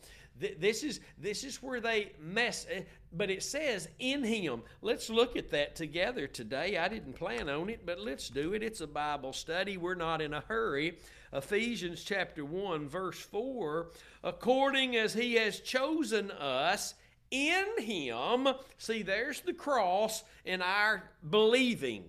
[0.58, 4.62] This is, this is where they mess, eh, but it says in him.
[4.82, 6.78] Let's look at that together today.
[6.78, 8.64] I didn't plan on it, but let's do it.
[8.64, 9.76] It's a Bible study.
[9.76, 10.98] We're not in a hurry.
[11.34, 13.92] Ephesians chapter 1, verse 4
[14.24, 16.96] according as he has chosen us
[17.32, 18.48] in him.
[18.78, 22.06] See, there's the cross in our believing.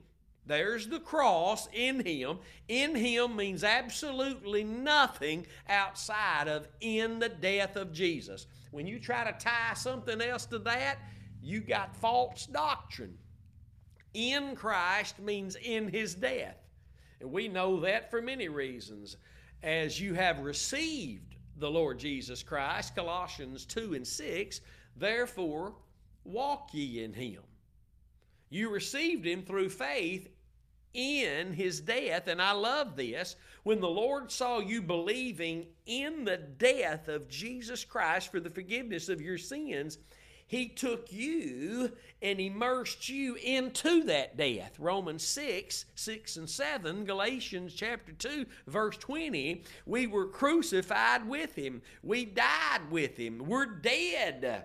[0.46, 2.38] There's the cross in him.
[2.68, 8.46] In him means absolutely nothing outside of in the death of Jesus.
[8.70, 10.98] When you try to tie something else to that,
[11.42, 13.16] you got false doctrine.
[14.14, 16.56] In Christ means in his death.
[17.20, 19.16] And we know that for many reasons.
[19.62, 24.60] As you have received the Lord Jesus Christ, Colossians 2 and 6,
[24.96, 25.74] therefore
[26.24, 27.42] walk ye in him.
[28.48, 30.28] You received him through faith
[30.92, 32.26] in his death.
[32.26, 33.36] And I love this.
[33.62, 39.08] When the Lord saw you believing in the death of Jesus Christ for the forgiveness
[39.08, 39.98] of your sins,
[40.50, 44.80] he took you and immersed you into that death.
[44.80, 49.62] Romans 6, 6 and 7, Galatians chapter 2, verse 20.
[49.86, 51.82] We were crucified with him.
[52.02, 53.38] We died with him.
[53.46, 54.64] We're dead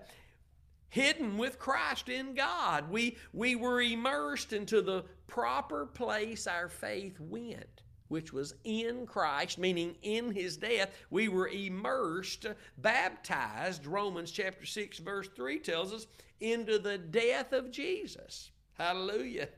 [0.88, 2.90] hidden with Christ in God.
[2.90, 9.58] We, we were immersed into the proper place our faith went, which was in Christ,
[9.58, 10.90] meaning in his death.
[11.10, 12.46] We were immersed,
[12.78, 16.06] baptized, Romans chapter 6, verse 3 tells us,
[16.40, 18.50] into the death of Jesus.
[18.74, 19.48] Hallelujah.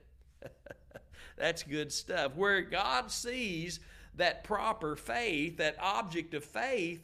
[1.36, 2.34] That's good stuff.
[2.36, 3.80] Where God sees
[4.14, 7.01] that proper faith, that object of faith,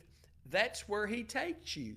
[0.51, 1.97] that's where He takes you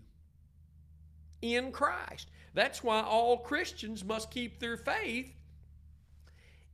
[1.42, 2.30] in Christ.
[2.54, 5.34] That's why all Christians must keep their faith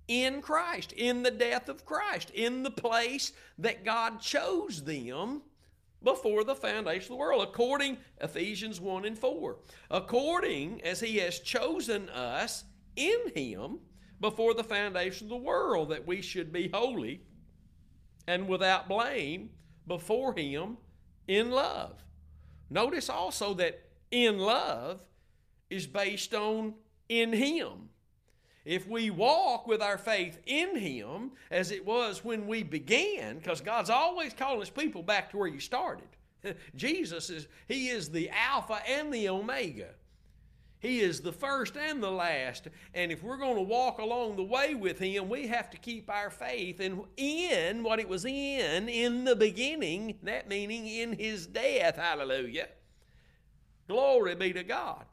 [0.08, 5.41] in Christ, in the death of Christ, in the place that God chose them
[6.04, 9.58] before the foundation of the world, according Ephesians 1 and 4.
[9.89, 13.80] According as he has chosen us in him
[14.20, 17.22] before the foundation of the world, that we should be holy
[18.28, 19.49] and without blame
[19.88, 20.78] before him
[21.28, 22.04] in love.
[22.70, 23.82] Notice also that
[24.12, 25.01] in love
[25.70, 26.74] is based on
[27.10, 27.89] in him.
[28.66, 33.59] If we walk with our faith in Him as it was when we began, because
[33.59, 36.07] God's always calling His people back to where you started.
[36.76, 39.89] Jesus is, He is the Alpha and the Omega.
[40.80, 42.68] He is the first and the last.
[42.93, 46.09] And if we're going to walk along the way with Him, we have to keep
[46.09, 51.47] our faith in, in what it was in, in the beginning, that meaning in His
[51.47, 51.95] death.
[51.95, 52.68] Hallelujah.
[53.88, 55.05] Glory be to God.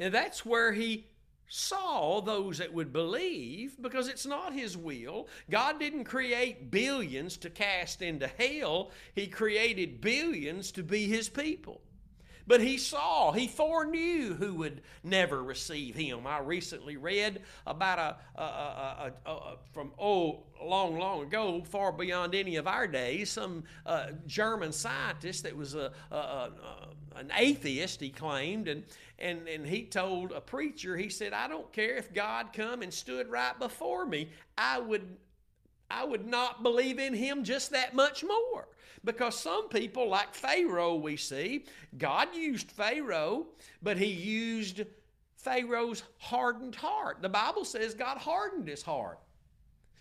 [0.00, 1.06] And that's where He
[1.48, 5.28] saw those that would believe because it's not his will.
[5.50, 11.80] God didn't create billions to cast into hell, he created billions to be his people.
[12.48, 16.28] But he saw, he foreknew who would never receive him.
[16.28, 22.36] I recently read about a, a, a, a from oh long, long ago, far beyond
[22.36, 25.90] any of our days, some uh, German scientist that was a,
[27.18, 28.84] an atheist, he claimed, and
[29.18, 32.92] and, and he told a preacher, he said, I don't care if God come and
[32.92, 35.16] stood right before me, I would
[35.90, 38.68] I would not believe in him just that much more.
[39.04, 41.64] Because some people, like Pharaoh, we see,
[41.96, 43.46] God used Pharaoh,
[43.80, 44.82] but he used
[45.36, 47.22] Pharaoh's hardened heart.
[47.22, 49.20] The Bible says God hardened his heart.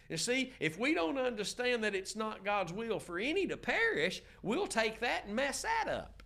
[0.10, 4.24] You see, if we don't understand that it's not God's will for any to perish,
[4.42, 6.24] we'll take that and mess that up.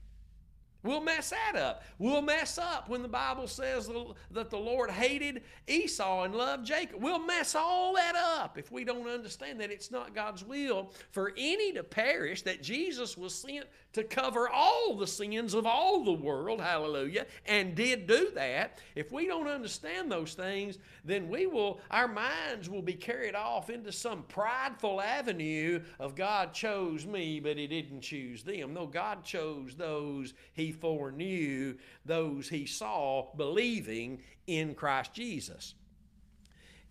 [0.82, 1.84] We'll mess that up.
[1.98, 3.90] We'll mess up when the Bible says
[4.32, 7.02] that the Lord hated Esau and loved Jacob.
[7.02, 11.34] We'll mess all that up if we don't understand that it's not God's will for
[11.38, 16.14] any to perish, that Jesus was sent to cover all the sins of all the
[16.14, 18.80] world, hallelujah, and did do that.
[18.96, 23.70] If we don't understand those things, then we will, our minds will be carried off
[23.70, 28.74] into some prideful avenue of God chose me, but He didn't choose them.
[28.74, 31.76] No, God chose those He foreknew,
[32.06, 35.74] those He saw believing in Christ Jesus.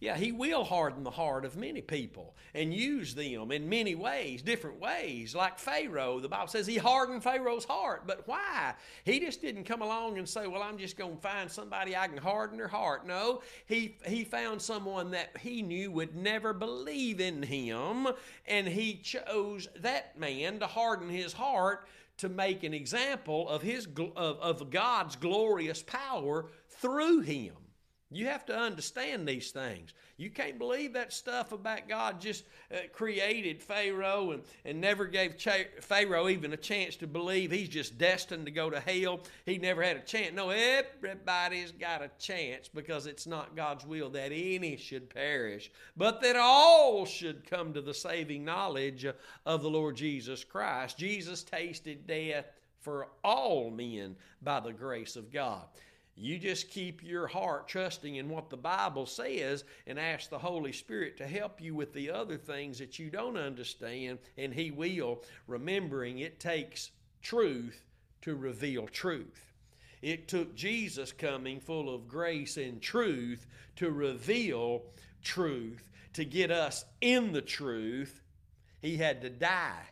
[0.01, 4.43] Yeah, he will harden the heart of many people and use them in many ways,
[4.43, 5.35] different ways.
[5.35, 8.05] Like Pharaoh, the Bible says he hardened Pharaoh's heart.
[8.07, 8.75] But why?
[9.05, 12.07] He just didn't come along and say, Well, I'm just going to find somebody I
[12.07, 13.09] can harden their heart.
[13.09, 18.07] No, he, he found someone that he knew would never believe in him,
[18.47, 21.89] and he chose that man to harden his heart
[22.19, 27.55] to make an example of his of, of God's glorious power through him.
[28.11, 29.93] You have to understand these things.
[30.17, 35.37] You can't believe that stuff about God just uh, created Pharaoh and, and never gave
[35.37, 39.21] Ch- Pharaoh even a chance to believe he's just destined to go to hell.
[39.45, 40.35] He never had a chance.
[40.35, 46.23] No, everybody's got a chance because it's not God's will that any should perish, but
[46.23, 49.07] that all should come to the saving knowledge
[49.45, 50.97] of the Lord Jesus Christ.
[50.97, 52.47] Jesus tasted death
[52.81, 55.63] for all men by the grace of God.
[56.21, 60.73] You just keep your heart trusting in what the Bible says and ask the Holy
[60.73, 65.23] Spirit to help you with the other things that you don't understand, and He will,
[65.47, 66.91] remembering it takes
[67.23, 67.85] truth
[68.23, 69.53] to reveal truth.
[70.03, 73.47] It took Jesus coming full of grace and truth
[73.77, 74.83] to reveal
[75.23, 78.23] truth, to get us in the truth.
[78.81, 79.87] He had to die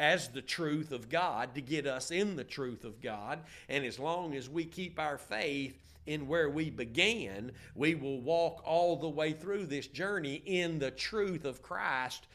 [0.00, 3.40] as the truth of God to get us in the truth of God.
[3.68, 8.62] And as long as we keep our faith in where we began, we will walk
[8.64, 12.26] all the way through this journey in the truth of Christ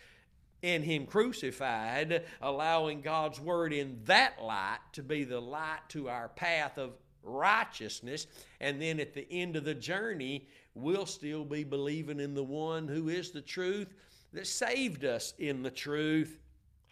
[0.62, 6.30] and Him crucified, allowing God's Word in that light to be the light to our
[6.30, 6.92] path of
[7.24, 8.28] righteousness.
[8.62, 12.88] And then at the end of the journey, we'll still be believing in the one
[12.88, 13.92] who is the truth
[14.34, 16.38] that saved us in the truth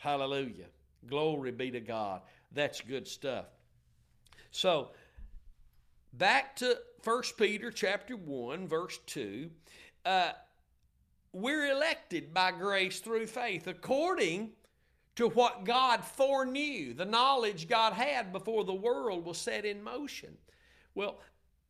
[0.04, 0.66] Hallelujah.
[1.08, 2.24] Glory be to God.
[2.52, 3.46] That's good stuff.
[4.52, 4.90] So,
[6.12, 9.50] back to 1 Peter chapter 1, verse 2.
[10.04, 10.32] Uh,
[11.32, 14.52] we're elected by grace through faith according
[15.16, 20.38] to what God foreknew, the knowledge God had before the world was set in motion.
[20.96, 21.22] Well,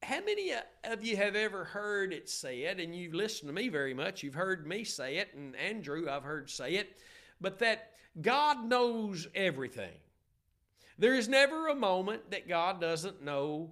[0.02, 0.54] how many
[0.84, 4.34] of you have ever heard it said, and you've listened to me very much, you've
[4.34, 6.98] heard me say it, and Andrew, I've heard say it,
[7.40, 9.98] but that God knows everything.
[10.98, 13.72] There is never a moment that God doesn't know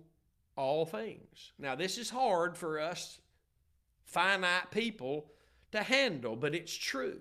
[0.55, 1.53] all things.
[1.59, 3.19] Now, this is hard for us
[4.03, 5.31] finite people
[5.71, 7.19] to handle, but it's true.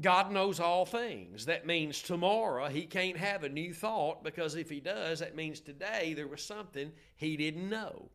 [0.00, 1.46] God knows all things.
[1.46, 5.60] That means tomorrow he can't have a new thought because if he does, that means
[5.60, 8.10] today there was something he didn't know.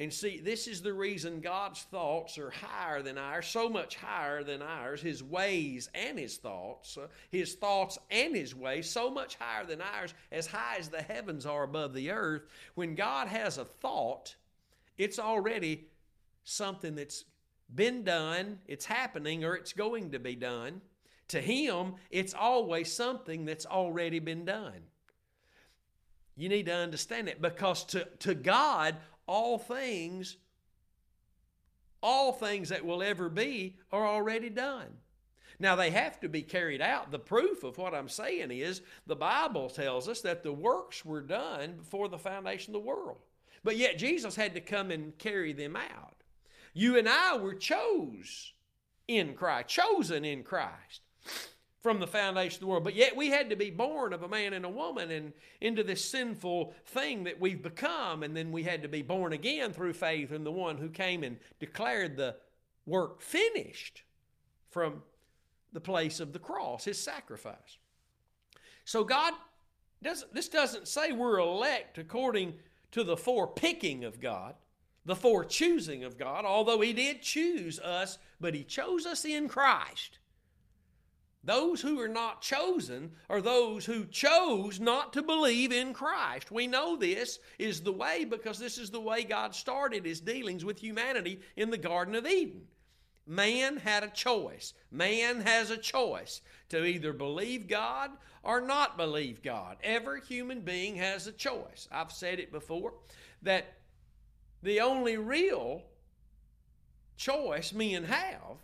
[0.00, 4.42] And see, this is the reason God's thoughts are higher than ours, so much higher
[4.42, 5.02] than ours.
[5.02, 9.82] His ways and his thoughts, uh, his thoughts and his ways, so much higher than
[9.82, 12.46] ours, as high as the heavens are above the earth.
[12.76, 14.34] When God has a thought,
[14.96, 15.88] it's already
[16.44, 17.26] something that's
[17.74, 20.80] been done, it's happening, or it's going to be done.
[21.28, 24.80] To Him, it's always something that's already been done.
[26.38, 28.96] You need to understand it because to, to God,
[29.30, 30.36] all things,
[32.02, 34.88] all things that will ever be are already done.
[35.60, 37.12] Now, they have to be carried out.
[37.12, 41.20] The proof of what I'm saying is the Bible tells us that the works were
[41.20, 43.18] done before the foundation of the world.
[43.62, 46.16] But yet, Jesus had to come and carry them out.
[46.74, 48.52] You and I were chose
[49.06, 51.02] in Christ, chosen in Christ
[51.82, 52.84] from the foundation of the world.
[52.84, 55.82] But yet we had to be born of a man and a woman and into
[55.82, 58.22] this sinful thing that we've become.
[58.22, 61.22] And then we had to be born again through faith in the one who came
[61.22, 62.36] and declared the
[62.86, 64.02] work finished
[64.68, 65.02] from
[65.72, 67.78] the place of the cross, his sacrifice.
[68.84, 69.34] So God
[70.02, 72.54] doesn't this doesn't say we're elect according
[72.92, 74.54] to the forepicking of God,
[75.04, 80.18] the forechoosing of God, although he did choose us, but he chose us in Christ.
[81.42, 86.50] Those who are not chosen are those who chose not to believe in Christ.
[86.50, 90.64] We know this is the way because this is the way God started his dealings
[90.64, 92.66] with humanity in the Garden of Eden.
[93.26, 94.74] Man had a choice.
[94.90, 98.10] Man has a choice to either believe God
[98.42, 99.78] or not believe God.
[99.82, 101.88] Every human being has a choice.
[101.90, 102.94] I've said it before
[103.42, 103.78] that
[104.62, 105.84] the only real
[107.16, 108.58] choice men have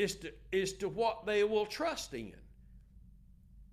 [0.00, 2.32] is to, is to what they will trust in.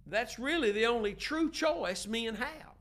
[0.06, 2.74] That's really the only true choice men have.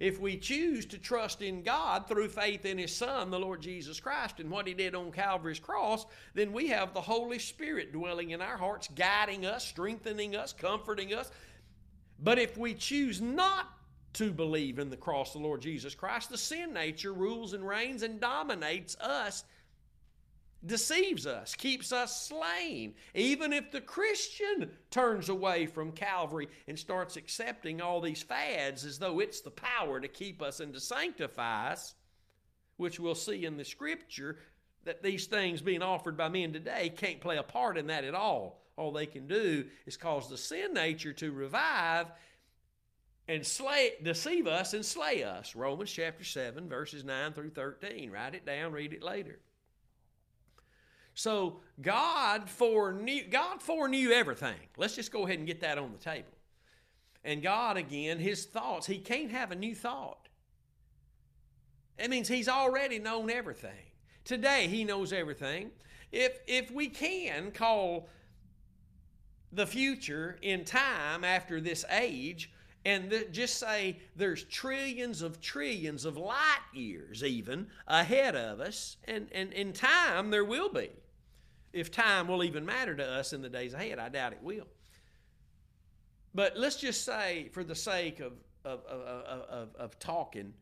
[0.00, 4.00] If we choose to trust in God through faith in His Son, the Lord Jesus
[4.00, 8.30] Christ, and what He did on Calvary's cross, then we have the Holy Spirit dwelling
[8.30, 11.30] in our hearts, guiding us, strengthening us, comforting us.
[12.18, 13.68] But if we choose not
[14.14, 17.66] to believe in the cross of the Lord Jesus Christ, the sin nature rules and
[17.66, 19.44] reigns and dominates us
[20.64, 22.94] deceives us, keeps us slain.
[23.14, 28.98] Even if the Christian turns away from Calvary and starts accepting all these fads as
[28.98, 31.94] though it's the power to keep us and to sanctify us,
[32.76, 34.38] which we'll see in the scripture
[34.84, 38.14] that these things being offered by men today can't play a part in that at
[38.14, 38.60] all.
[38.76, 42.06] all they can do is cause the sin nature to revive
[43.28, 45.54] and slay, deceive us and slay us.
[45.54, 48.10] Romans chapter 7, verses 9 through 13.
[48.10, 49.38] Write it down, read it later.
[51.14, 54.56] So God foreknew, God foreknew everything.
[54.76, 56.32] Let's just go ahead and get that on the table.
[57.24, 60.28] And God, again, his thoughts, he can't have a new thought.
[61.98, 63.70] That means he's already known everything.
[64.24, 65.70] Today, he knows everything.
[66.10, 68.08] If, if we can call
[69.52, 72.50] the future in time after this age,
[72.84, 78.96] and th- just say there's trillions of trillions of light years even ahead of us,
[79.04, 80.90] and, and in time there will be.
[81.72, 84.66] If time will even matter to us in the days ahead, I doubt it will.
[86.34, 88.32] But let's just say, for the sake of,
[88.64, 90.54] of, of, of, talking,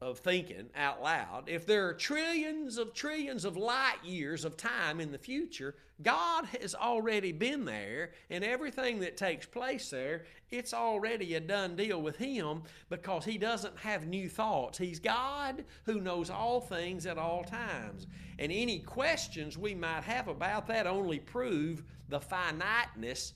[0.00, 5.00] of thinking out loud, if there are trillions of trillions of light years of time
[5.00, 10.74] in the future, God has already been there, and everything that takes place there, it's
[10.74, 14.76] already a done deal with Him because He doesn't have new thoughts.
[14.76, 18.06] He's God who knows all things at all times.
[18.38, 23.32] And any questions we might have about that only prove the finiteness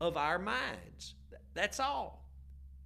[0.00, 1.14] of our minds.
[1.54, 2.26] That's all.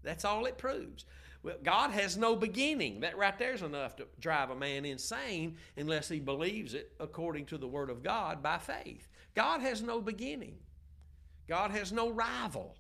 [0.05, 1.05] That's all it proves.
[1.43, 3.01] Well, God has no beginning.
[3.01, 7.47] That right there is enough to drive a man insane unless he believes it according
[7.47, 9.08] to the Word of God by faith.
[9.39, 10.57] God has no beginning.
[11.47, 12.75] God has no rival.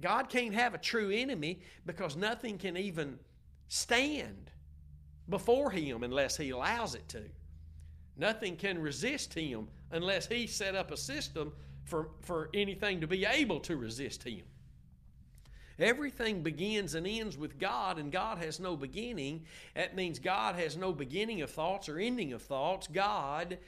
[0.00, 3.18] God can't have a true enemy because nothing can even
[3.66, 4.52] stand
[5.28, 7.22] before Him unless He allows it to.
[8.16, 11.52] Nothing can resist Him unless He set up a system
[11.82, 14.44] for, for anything to be able to resist Him.
[15.80, 19.44] Everything begins and ends with God, and God has no beginning.
[19.74, 22.88] That means God has no beginning of thoughts or ending of thoughts.
[22.88, 23.58] God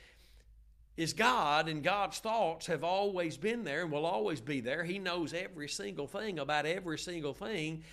[0.96, 4.84] is God, and God's thoughts have always been there and will always be there.
[4.84, 7.84] He knows every single thing about every single thing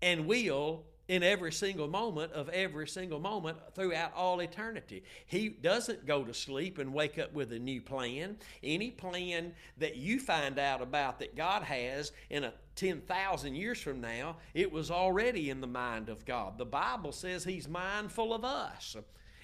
[0.00, 5.02] and will in every single moment of every single moment throughout all eternity.
[5.26, 8.36] He doesn't go to sleep and wake up with a new plan.
[8.62, 14.00] Any plan that you find out about that God has in a 10,000 years from
[14.00, 16.56] now, it was already in the mind of God.
[16.56, 18.96] The Bible says He's mindful of us.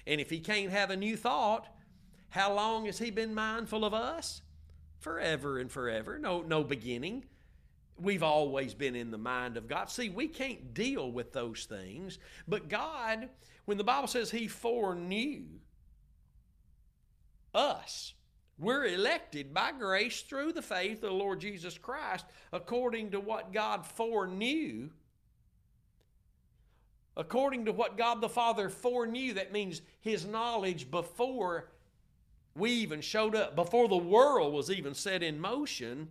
[0.07, 1.67] And if He can't have a new thought,
[2.29, 4.41] how long has He been mindful of us?
[4.99, 6.19] Forever and forever.
[6.19, 7.25] No, no beginning.
[7.97, 9.89] We've always been in the mind of God.
[9.89, 13.29] See, we can't deal with those things, but God,
[13.65, 15.43] when the Bible says He foreknew
[17.53, 18.13] us,
[18.57, 23.53] we're elected by grace through the faith of the Lord Jesus Christ according to what
[23.53, 24.89] God foreknew.
[27.15, 31.69] According to what God the Father foreknew, that means His knowledge before
[32.59, 36.09] we even showed up, before the world was even set in motion.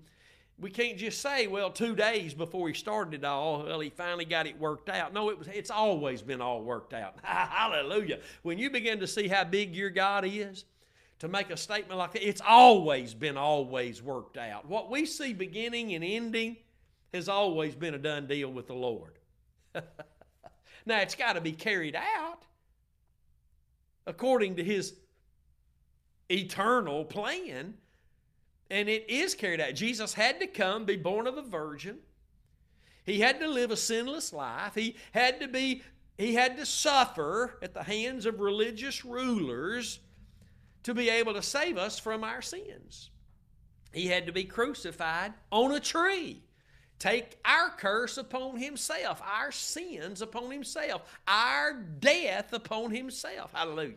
[0.58, 4.24] We can't just say, well, two days before he started it all, well, he finally
[4.24, 5.12] got it worked out.
[5.12, 7.14] No, it was, it's always been all worked out.
[7.22, 8.18] Hallelujah.
[8.42, 10.64] When you begin to see how big your God is,
[11.20, 12.26] to make a statement like that.
[12.26, 14.68] It's always been always worked out.
[14.68, 16.56] What we see beginning and ending
[17.12, 19.18] has always been a done deal with the Lord.
[19.74, 22.42] now, it's got to be carried out
[24.06, 24.94] according to His
[26.30, 27.74] eternal plan,
[28.70, 29.74] and it is carried out.
[29.74, 31.98] Jesus had to come, be born of a virgin.
[33.04, 34.74] He had to live a sinless life.
[34.74, 35.82] He had to be
[36.18, 40.00] he had to suffer at the hands of religious rulers
[40.82, 43.10] to be able to save us from our sins.
[43.92, 46.42] He had to be crucified on a tree.
[46.98, 53.52] Take our curse upon himself, our sins upon himself, our death upon himself.
[53.54, 53.94] Hallelujah.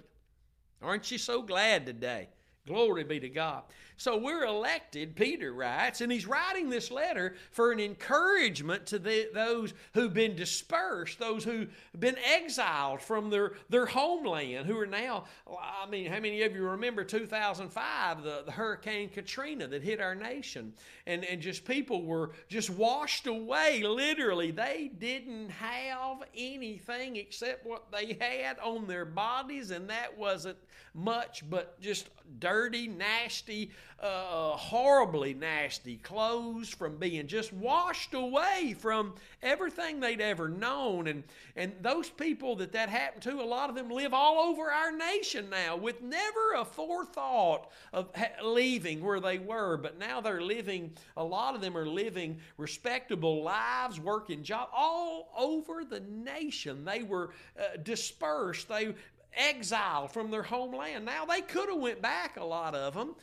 [0.81, 2.29] Aren't you so glad today?
[2.67, 3.63] Glory be to God.
[3.97, 9.29] So we're elected, Peter writes, and he's writing this letter for an encouragement to the,
[9.31, 11.69] those who've been dispersed, those who've
[11.99, 16.63] been exiled from their, their homeland, who are now, I mean, how many of you
[16.63, 20.73] remember 2005, the, the Hurricane Katrina that hit our nation?
[21.05, 24.49] And, and just people were just washed away, literally.
[24.49, 30.57] They didn't have anything except what they had on their bodies, and that wasn't
[30.93, 39.13] much but just dirty, nasty, uh, horribly nasty clothes, from being just washed away from
[39.41, 41.07] everything they'd ever known.
[41.07, 41.23] And,
[41.55, 44.91] and those people that that happened to, a lot of them live all over our
[44.91, 48.09] nation now with never a forethought of
[48.43, 49.77] leaving where they were.
[49.77, 55.31] But now they're living, a lot of them are living respectable lives, working jobs all
[55.37, 56.85] over the nation.
[56.85, 58.69] They were uh, dispersed.
[58.69, 58.93] They
[59.35, 61.05] exiled from their homeland.
[61.05, 63.15] Now they could have went back, a lot of them,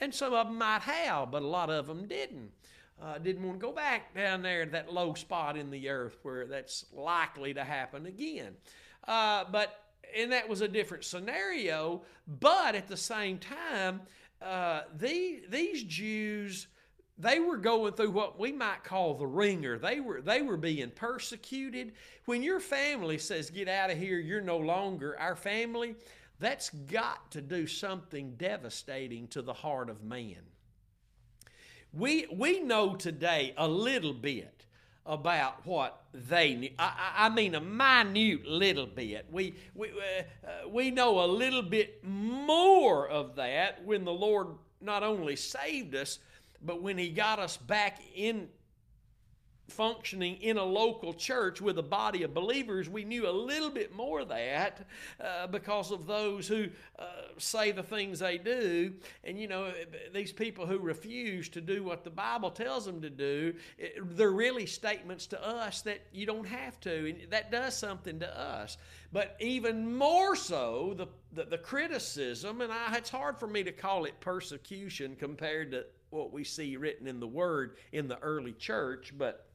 [0.00, 2.50] and some of them might have, but a lot of them didn't.
[3.02, 6.16] Uh, didn't want to go back down there to that low spot in the earth
[6.22, 8.54] where that's likely to happen again.
[9.06, 9.80] Uh, but
[10.16, 12.02] and that was a different scenario.
[12.40, 14.02] But at the same time,
[14.40, 16.68] uh, the, these Jews
[17.16, 19.78] they were going through what we might call the wringer.
[19.78, 21.92] They were they were being persecuted.
[22.24, 25.94] When your family says, "Get out of here, you're no longer our family,"
[26.40, 30.42] that's got to do something devastating to the heart of man.
[31.92, 34.66] We we know today a little bit
[35.06, 36.70] about what they knew.
[36.78, 39.26] I, I mean, a minute little bit.
[39.30, 44.48] We we uh, we know a little bit more of that when the Lord
[44.80, 46.18] not only saved us
[46.64, 48.48] but when he got us back in
[49.68, 53.94] functioning in a local church with a body of believers, we knew a little bit
[53.94, 54.86] more of that
[55.20, 56.66] uh, because of those who
[56.98, 57.04] uh,
[57.38, 58.92] say the things they do.
[59.24, 59.72] And, you know,
[60.12, 63.54] these people who refuse to do what the Bible tells them to do,
[64.02, 67.08] they're really statements to us that you don't have to.
[67.08, 68.76] And that does something to us.
[69.12, 73.72] But even more so, the, the, the criticism, and I, it's hard for me to
[73.72, 78.52] call it persecution compared to what we see written in the Word in the early
[78.52, 79.46] church, but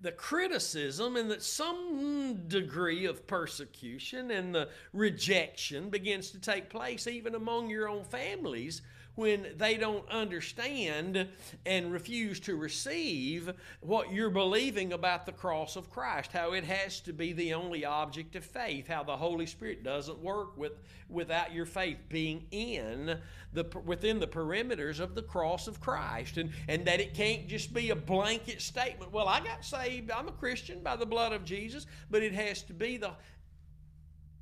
[0.00, 7.06] the criticism and that some degree of persecution and the rejection begins to take place
[7.06, 8.82] even among your own families
[9.16, 11.26] when they don't understand
[11.64, 17.00] and refuse to receive what you're believing about the cross of Christ, how it has
[17.00, 20.72] to be the only object of faith, how the Holy Spirit doesn't work with,
[21.08, 23.18] without your faith being in
[23.54, 27.72] the, within the perimeters of the cross of Christ, and, and that it can't just
[27.72, 29.12] be a blanket statement.
[29.12, 32.62] Well, I got saved, I'm a Christian by the blood of Jesus, but it has
[32.64, 33.12] to be the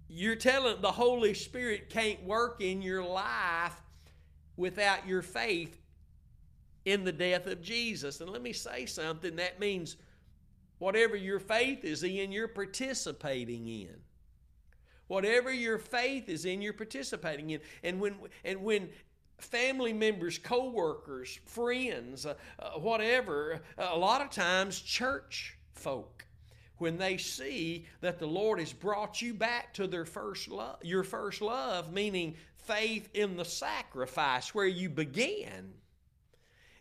[0.06, 3.74] you're telling the Holy Spirit can't work in your life
[4.56, 5.80] without your faith
[6.84, 8.20] in the death of Jesus.
[8.20, 9.96] And let me say something that means
[10.78, 13.96] whatever your faith is in, you're participating in.
[15.06, 17.60] Whatever your faith is in, you're participating in.
[17.82, 18.88] And when and when
[19.38, 26.23] family members, co-workers, friends, uh, uh, whatever, uh, a lot of times church folk
[26.84, 31.02] when they see that the Lord has brought you back to their first love, your
[31.02, 35.72] first love, meaning faith in the sacrifice where you began,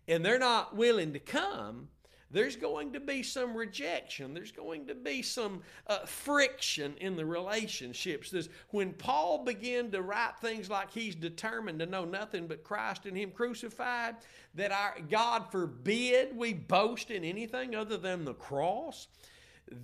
[0.09, 1.87] and they're not willing to come,
[2.31, 4.33] there's going to be some rejection.
[4.33, 8.35] There's going to be some uh, friction in the relationships.
[8.71, 13.15] When Paul began to write things like he's determined to know nothing but Christ and
[13.15, 14.17] Him crucified,
[14.55, 19.07] that our God forbid we boast in anything other than the cross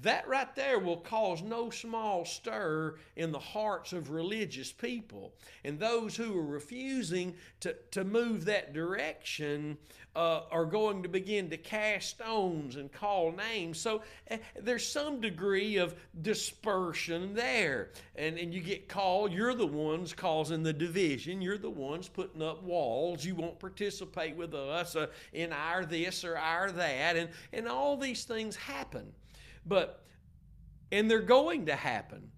[0.02, 5.34] that right there will cause no small stir in the hearts of religious people.
[5.64, 9.78] And those who are refusing to, to move that direction
[10.16, 13.80] uh, are going to begin to cast stones and call names.
[13.80, 17.92] So uh, there's some degree of dispersion there.
[18.16, 22.42] And, and you get called, you're the ones causing the division, you're the ones putting
[22.42, 23.24] up walls.
[23.24, 27.16] You won't participate with us uh, in our this or our that.
[27.16, 29.14] And, and all these things happen.
[29.66, 30.06] But,
[30.92, 32.32] and they're going to happen.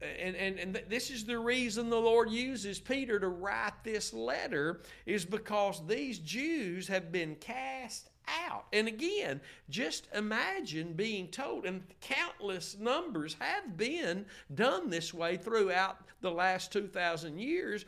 [0.00, 4.82] And, and, and this is the reason the Lord uses Peter to write this letter,
[5.06, 8.08] is because these Jews have been cast
[8.46, 8.66] out.
[8.72, 9.40] And again,
[9.70, 16.72] just imagine being told, and countless numbers have been done this way throughout the last
[16.72, 17.84] 2,000 years.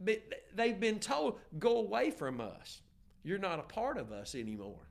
[0.00, 0.22] But
[0.54, 2.80] they've been told, go away from us.
[3.22, 4.85] You're not a part of us anymore.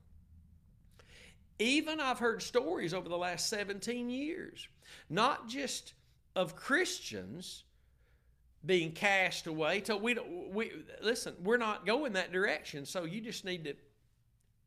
[1.60, 4.68] Even I've heard stories over the last 17 years,
[5.10, 5.94] not just
[6.36, 7.64] of Christians
[8.66, 9.82] being cast away.
[9.86, 12.86] So we don't, we listen, we're not going that direction.
[12.86, 13.76] So you just need to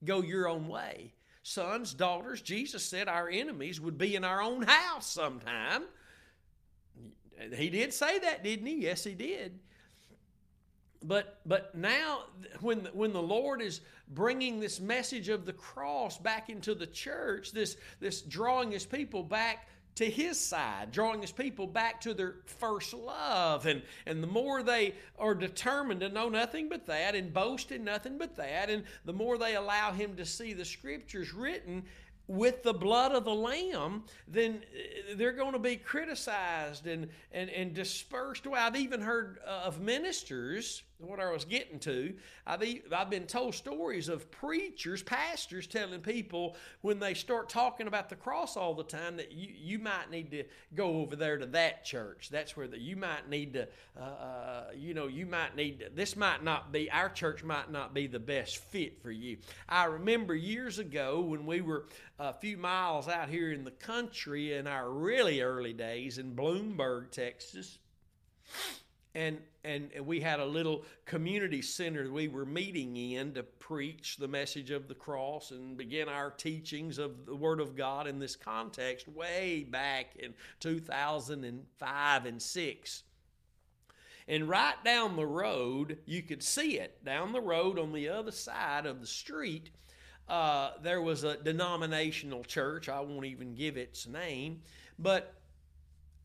[0.05, 1.13] go your own way.
[1.43, 5.85] Sons, daughters, Jesus said our enemies would be in our own house sometime.
[7.55, 8.83] He did say that, didn't he?
[8.83, 9.59] Yes, he did.
[11.03, 12.25] But but now
[12.61, 17.53] when when the Lord is bringing this message of the cross back into the church,
[17.53, 19.69] this this drawing his people back
[19.99, 23.67] to his side, drawing his people back to their first love.
[23.67, 27.83] And, and the more they are determined to know nothing but that and boast in
[27.83, 31.83] nothing but that, and the more they allow him to see the scriptures written
[32.29, 37.51] with the blood of the lamb, then uh, they're going to be criticized and, and,
[37.51, 38.47] and dispersed.
[38.47, 42.13] Well, I've even heard uh, of ministers what I was getting to.
[42.45, 48.09] I've, I've been told stories of preachers, pastors telling people when they start talking about
[48.09, 50.45] the cross all the time that you, you might need to
[50.75, 52.31] go over there to that church.
[52.31, 55.91] That's where the, you might need to, uh, uh, you know, you might need to,
[55.95, 59.39] this might not be, our church might not be the best fit for you.
[59.69, 61.87] I remember years ago when we were
[62.19, 67.13] a few miles out here in the country in our really early days in Bloomburg,
[67.13, 67.79] Texas
[69.15, 74.29] and, and we had a little community center we were meeting in to preach the
[74.29, 78.37] message of the cross and begin our teachings of the Word of God in this
[78.37, 83.03] context way back in 2005 and 6.
[84.29, 88.31] And right down the road, you could see it down the road on the other
[88.31, 89.71] side of the street.
[90.29, 92.91] Uh, there was a denominational church.
[92.91, 94.61] I won't even give its name,
[94.99, 95.38] but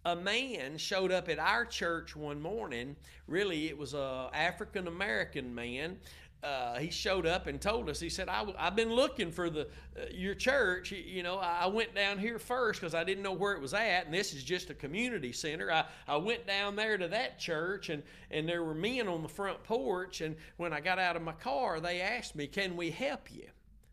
[0.06, 2.95] a man showed up at our church one morning.
[3.28, 5.97] Really, it was a African American man.
[6.43, 8.01] Uh, he showed up and told us.
[8.01, 9.62] He said, I, have been looking for the
[9.97, 10.91] uh, your church.
[10.91, 14.06] You know, I went down here first because I didn't know where it was at,
[14.06, 15.72] and this is just a community center.
[15.72, 19.30] I, I went down there to that church, and and there were men on the
[19.30, 20.20] front porch.
[20.20, 23.47] And when I got out of my car, they asked me, "Can we help you?"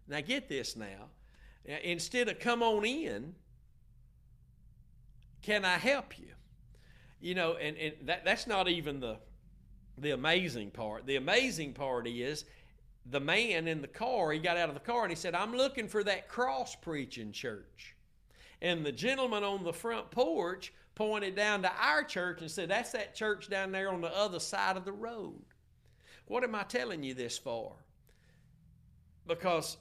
[0.08, 1.08] Now get this now.
[1.84, 3.36] Instead of come on in,
[5.42, 6.28] can I help you?
[7.20, 9.16] You know, and, and that, that's not even the,
[9.98, 11.06] the amazing part.
[11.06, 12.44] The amazing part is
[13.06, 15.54] the man in the car, he got out of the car and he said, I'm
[15.54, 17.94] looking for that cross preaching church.
[18.62, 22.92] And the gentleman on the front porch pointed down to our church and said, That's
[22.92, 25.40] that church down there on the other side of the road.
[26.26, 27.72] What am I telling you this for?
[29.26, 29.78] Because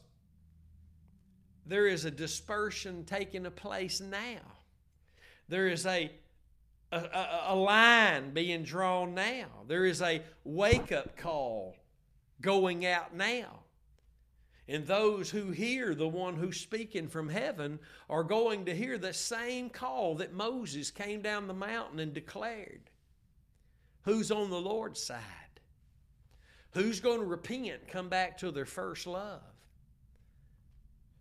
[1.65, 4.39] there is a dispersion taking place now.
[5.49, 6.11] There is a,
[6.91, 9.47] a, a line being drawn now.
[9.67, 11.75] There is a wake up call
[12.39, 13.59] going out now.
[14.67, 19.13] And those who hear the one who's speaking from heaven are going to hear the
[19.13, 22.91] same call that Moses came down the mountain and declared.
[24.03, 25.19] Who's on the Lord's side?
[26.73, 29.41] Who's going to repent, come back to their first love?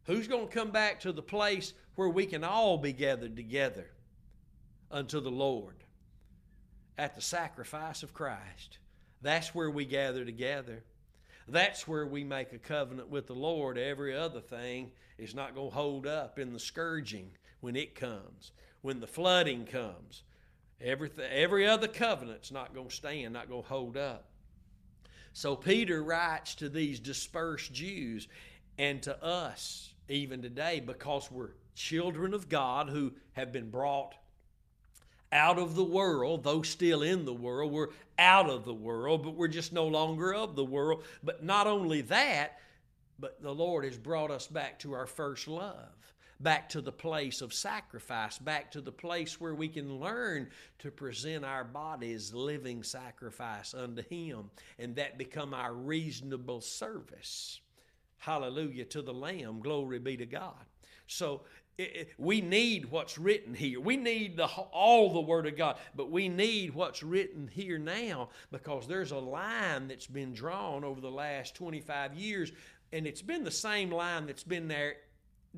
[0.05, 3.87] Who's going to come back to the place where we can all be gathered together?
[4.91, 5.77] Unto the Lord
[6.97, 8.79] at the sacrifice of Christ.
[9.23, 10.83] That's where we gather together.
[11.49, 13.79] That's where we make a covenant with the Lord.
[13.79, 17.31] Every other thing is not going to hold up in the scourging
[17.61, 20.23] when it comes, when the flooding comes.
[20.81, 24.27] Everything, every other covenant's not going to stand, not going to hold up.
[25.33, 28.29] So Peter writes to these dispersed Jews
[28.77, 34.15] and to us even today because we're children of God who have been brought
[35.33, 37.73] out of the world, though still in the world.
[37.73, 41.05] We're out of the world, but we're just no longer of the world.
[41.23, 42.59] But not only that,
[43.19, 47.41] but the Lord has brought us back to our first love, back to the place
[47.41, 50.49] of sacrifice, back to the place where we can learn
[50.79, 57.61] to present our bodies living sacrifice unto Him, and that become our reasonable service.
[58.19, 59.61] Hallelujah to the Lamb.
[59.61, 60.65] Glory be to God.
[61.07, 61.43] So
[62.19, 63.81] we need what's written here.
[63.81, 68.31] We need the, all the Word of God, but we need what's written here now
[68.51, 72.53] because there's a line that's been drawn over the last 25 years,
[72.93, 74.97] and it's been the same line that's been there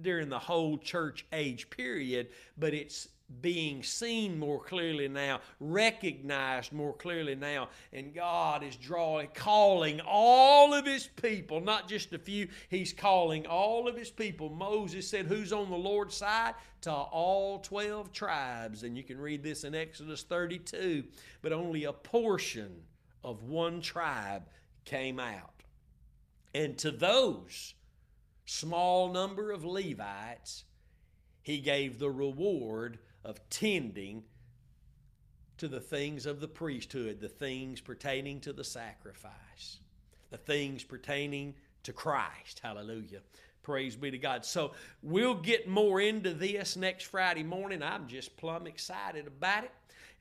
[0.02, 3.08] during the whole church age period, but it's
[3.40, 10.74] being seen more clearly now, recognized more clearly now, and God is drawing, calling all
[10.74, 14.50] of His people, not just a few, He's calling all of His people.
[14.50, 16.54] Moses said, Who's on the Lord's side?
[16.82, 18.82] To all 12 tribes.
[18.82, 21.04] And you can read this in Exodus 32,
[21.42, 22.82] but only a portion
[23.22, 24.42] of one tribe
[24.84, 25.62] came out.
[26.54, 27.74] And to those
[28.44, 30.64] small number of Levites,
[31.42, 34.24] He gave the reward of tending
[35.58, 39.80] to the things of the priesthood, the things pertaining to the sacrifice,
[40.30, 42.60] the things pertaining to Christ.
[42.62, 43.20] Hallelujah.
[43.62, 44.44] Praise be to God.
[44.46, 47.82] So we'll get more into this next Friday morning.
[47.82, 49.72] I'm just plumb excited about it,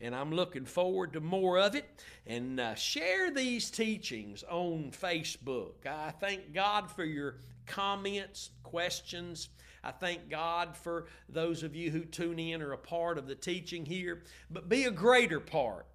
[0.01, 1.85] and I'm looking forward to more of it.
[2.27, 5.85] And uh, share these teachings on Facebook.
[5.87, 9.49] I thank God for your comments, questions.
[9.83, 13.35] I thank God for those of you who tune in or a part of the
[13.35, 14.23] teaching here.
[14.49, 15.87] But be a greater part.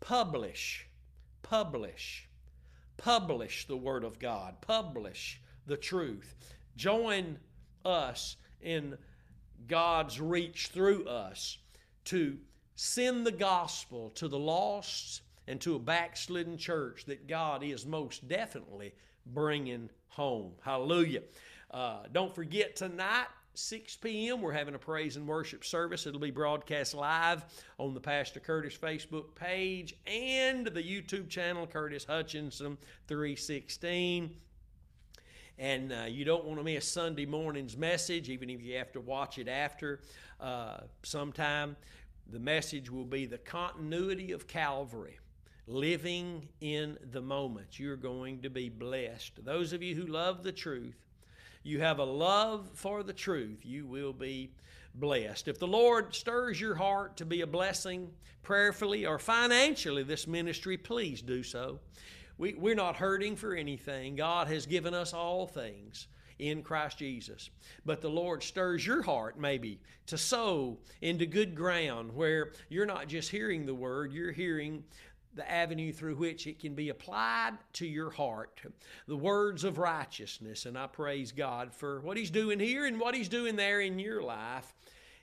[0.00, 0.86] Publish,
[1.42, 2.28] publish,
[2.96, 6.34] publish the Word of God, publish the truth.
[6.76, 7.38] Join
[7.84, 8.96] us in
[9.66, 11.58] God's reach through us
[12.06, 12.38] to
[12.76, 18.28] send the gospel to the lost and to a backslidden church that God is most
[18.28, 18.92] definitely
[19.24, 20.52] bringing home.
[20.62, 21.22] Hallelujah.
[21.70, 26.06] Uh, don't forget tonight, 6 p.m., we're having a praise and worship service.
[26.06, 27.44] It'll be broadcast live
[27.78, 32.76] on the Pastor Curtis Facebook page and the YouTube channel, Curtis Hutchinson
[33.08, 34.30] 316.
[35.58, 39.00] And uh, you don't want to miss Sunday morning's message, even if you have to
[39.00, 40.00] watch it after
[40.38, 41.76] uh, sometime.
[42.30, 45.18] The message will be the continuity of Calvary
[45.66, 47.78] living in the moment.
[47.78, 49.44] You're going to be blessed.
[49.44, 51.05] Those of you who love the truth,
[51.66, 54.50] you have a love for the truth, you will be
[54.94, 55.48] blessed.
[55.48, 58.10] If the Lord stirs your heart to be a blessing
[58.42, 61.80] prayerfully or financially this ministry, please do so.
[62.38, 64.14] We, we're not hurting for anything.
[64.14, 66.06] God has given us all things
[66.38, 67.50] in Christ Jesus.
[67.84, 73.08] But the Lord stirs your heart, maybe, to sow into good ground where you're not
[73.08, 74.84] just hearing the word, you're hearing
[75.36, 78.60] the avenue through which it can be applied to your heart.
[79.06, 80.66] The words of righteousness.
[80.66, 83.98] And I praise God for what He's doing here and what He's doing there in
[83.98, 84.74] your life.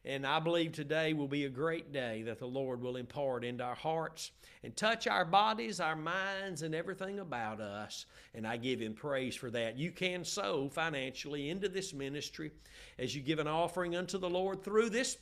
[0.05, 3.63] And I believe today will be a great day that the Lord will impart into
[3.63, 8.05] our hearts and touch our bodies, our minds, and everything about us.
[8.33, 9.77] And I give Him praise for that.
[9.77, 12.51] You can sow financially into this ministry
[12.99, 15.17] as you give an offering unto the Lord through this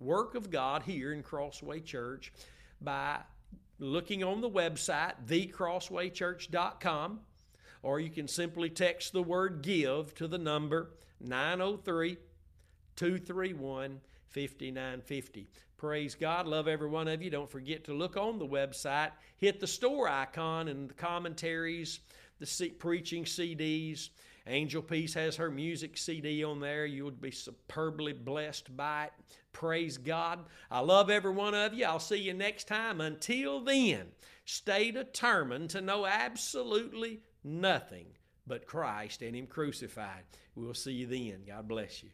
[0.00, 2.32] work of God here in Crossway Church
[2.80, 3.20] by
[3.78, 7.20] looking on the website, thecrosswaychurch.com,
[7.82, 12.16] or you can simply text the word give to the number 903
[12.96, 15.48] 231 5950.
[15.76, 16.46] Praise God.
[16.46, 17.30] Love every one of you.
[17.30, 22.00] Don't forget to look on the website, hit the store icon and the commentaries,
[22.40, 24.10] the preaching CDs.
[24.48, 26.86] Angel Peace has her music CD on there.
[26.86, 29.12] You would be superbly blessed by it.
[29.52, 30.40] Praise God.
[30.70, 31.84] I love every one of you.
[31.84, 33.00] I'll see you next time.
[33.00, 34.06] Until then,
[34.44, 38.06] stay determined to know absolutely nothing
[38.46, 40.24] but Christ and Him crucified.
[40.54, 41.42] We'll see you then.
[41.46, 42.10] God bless you.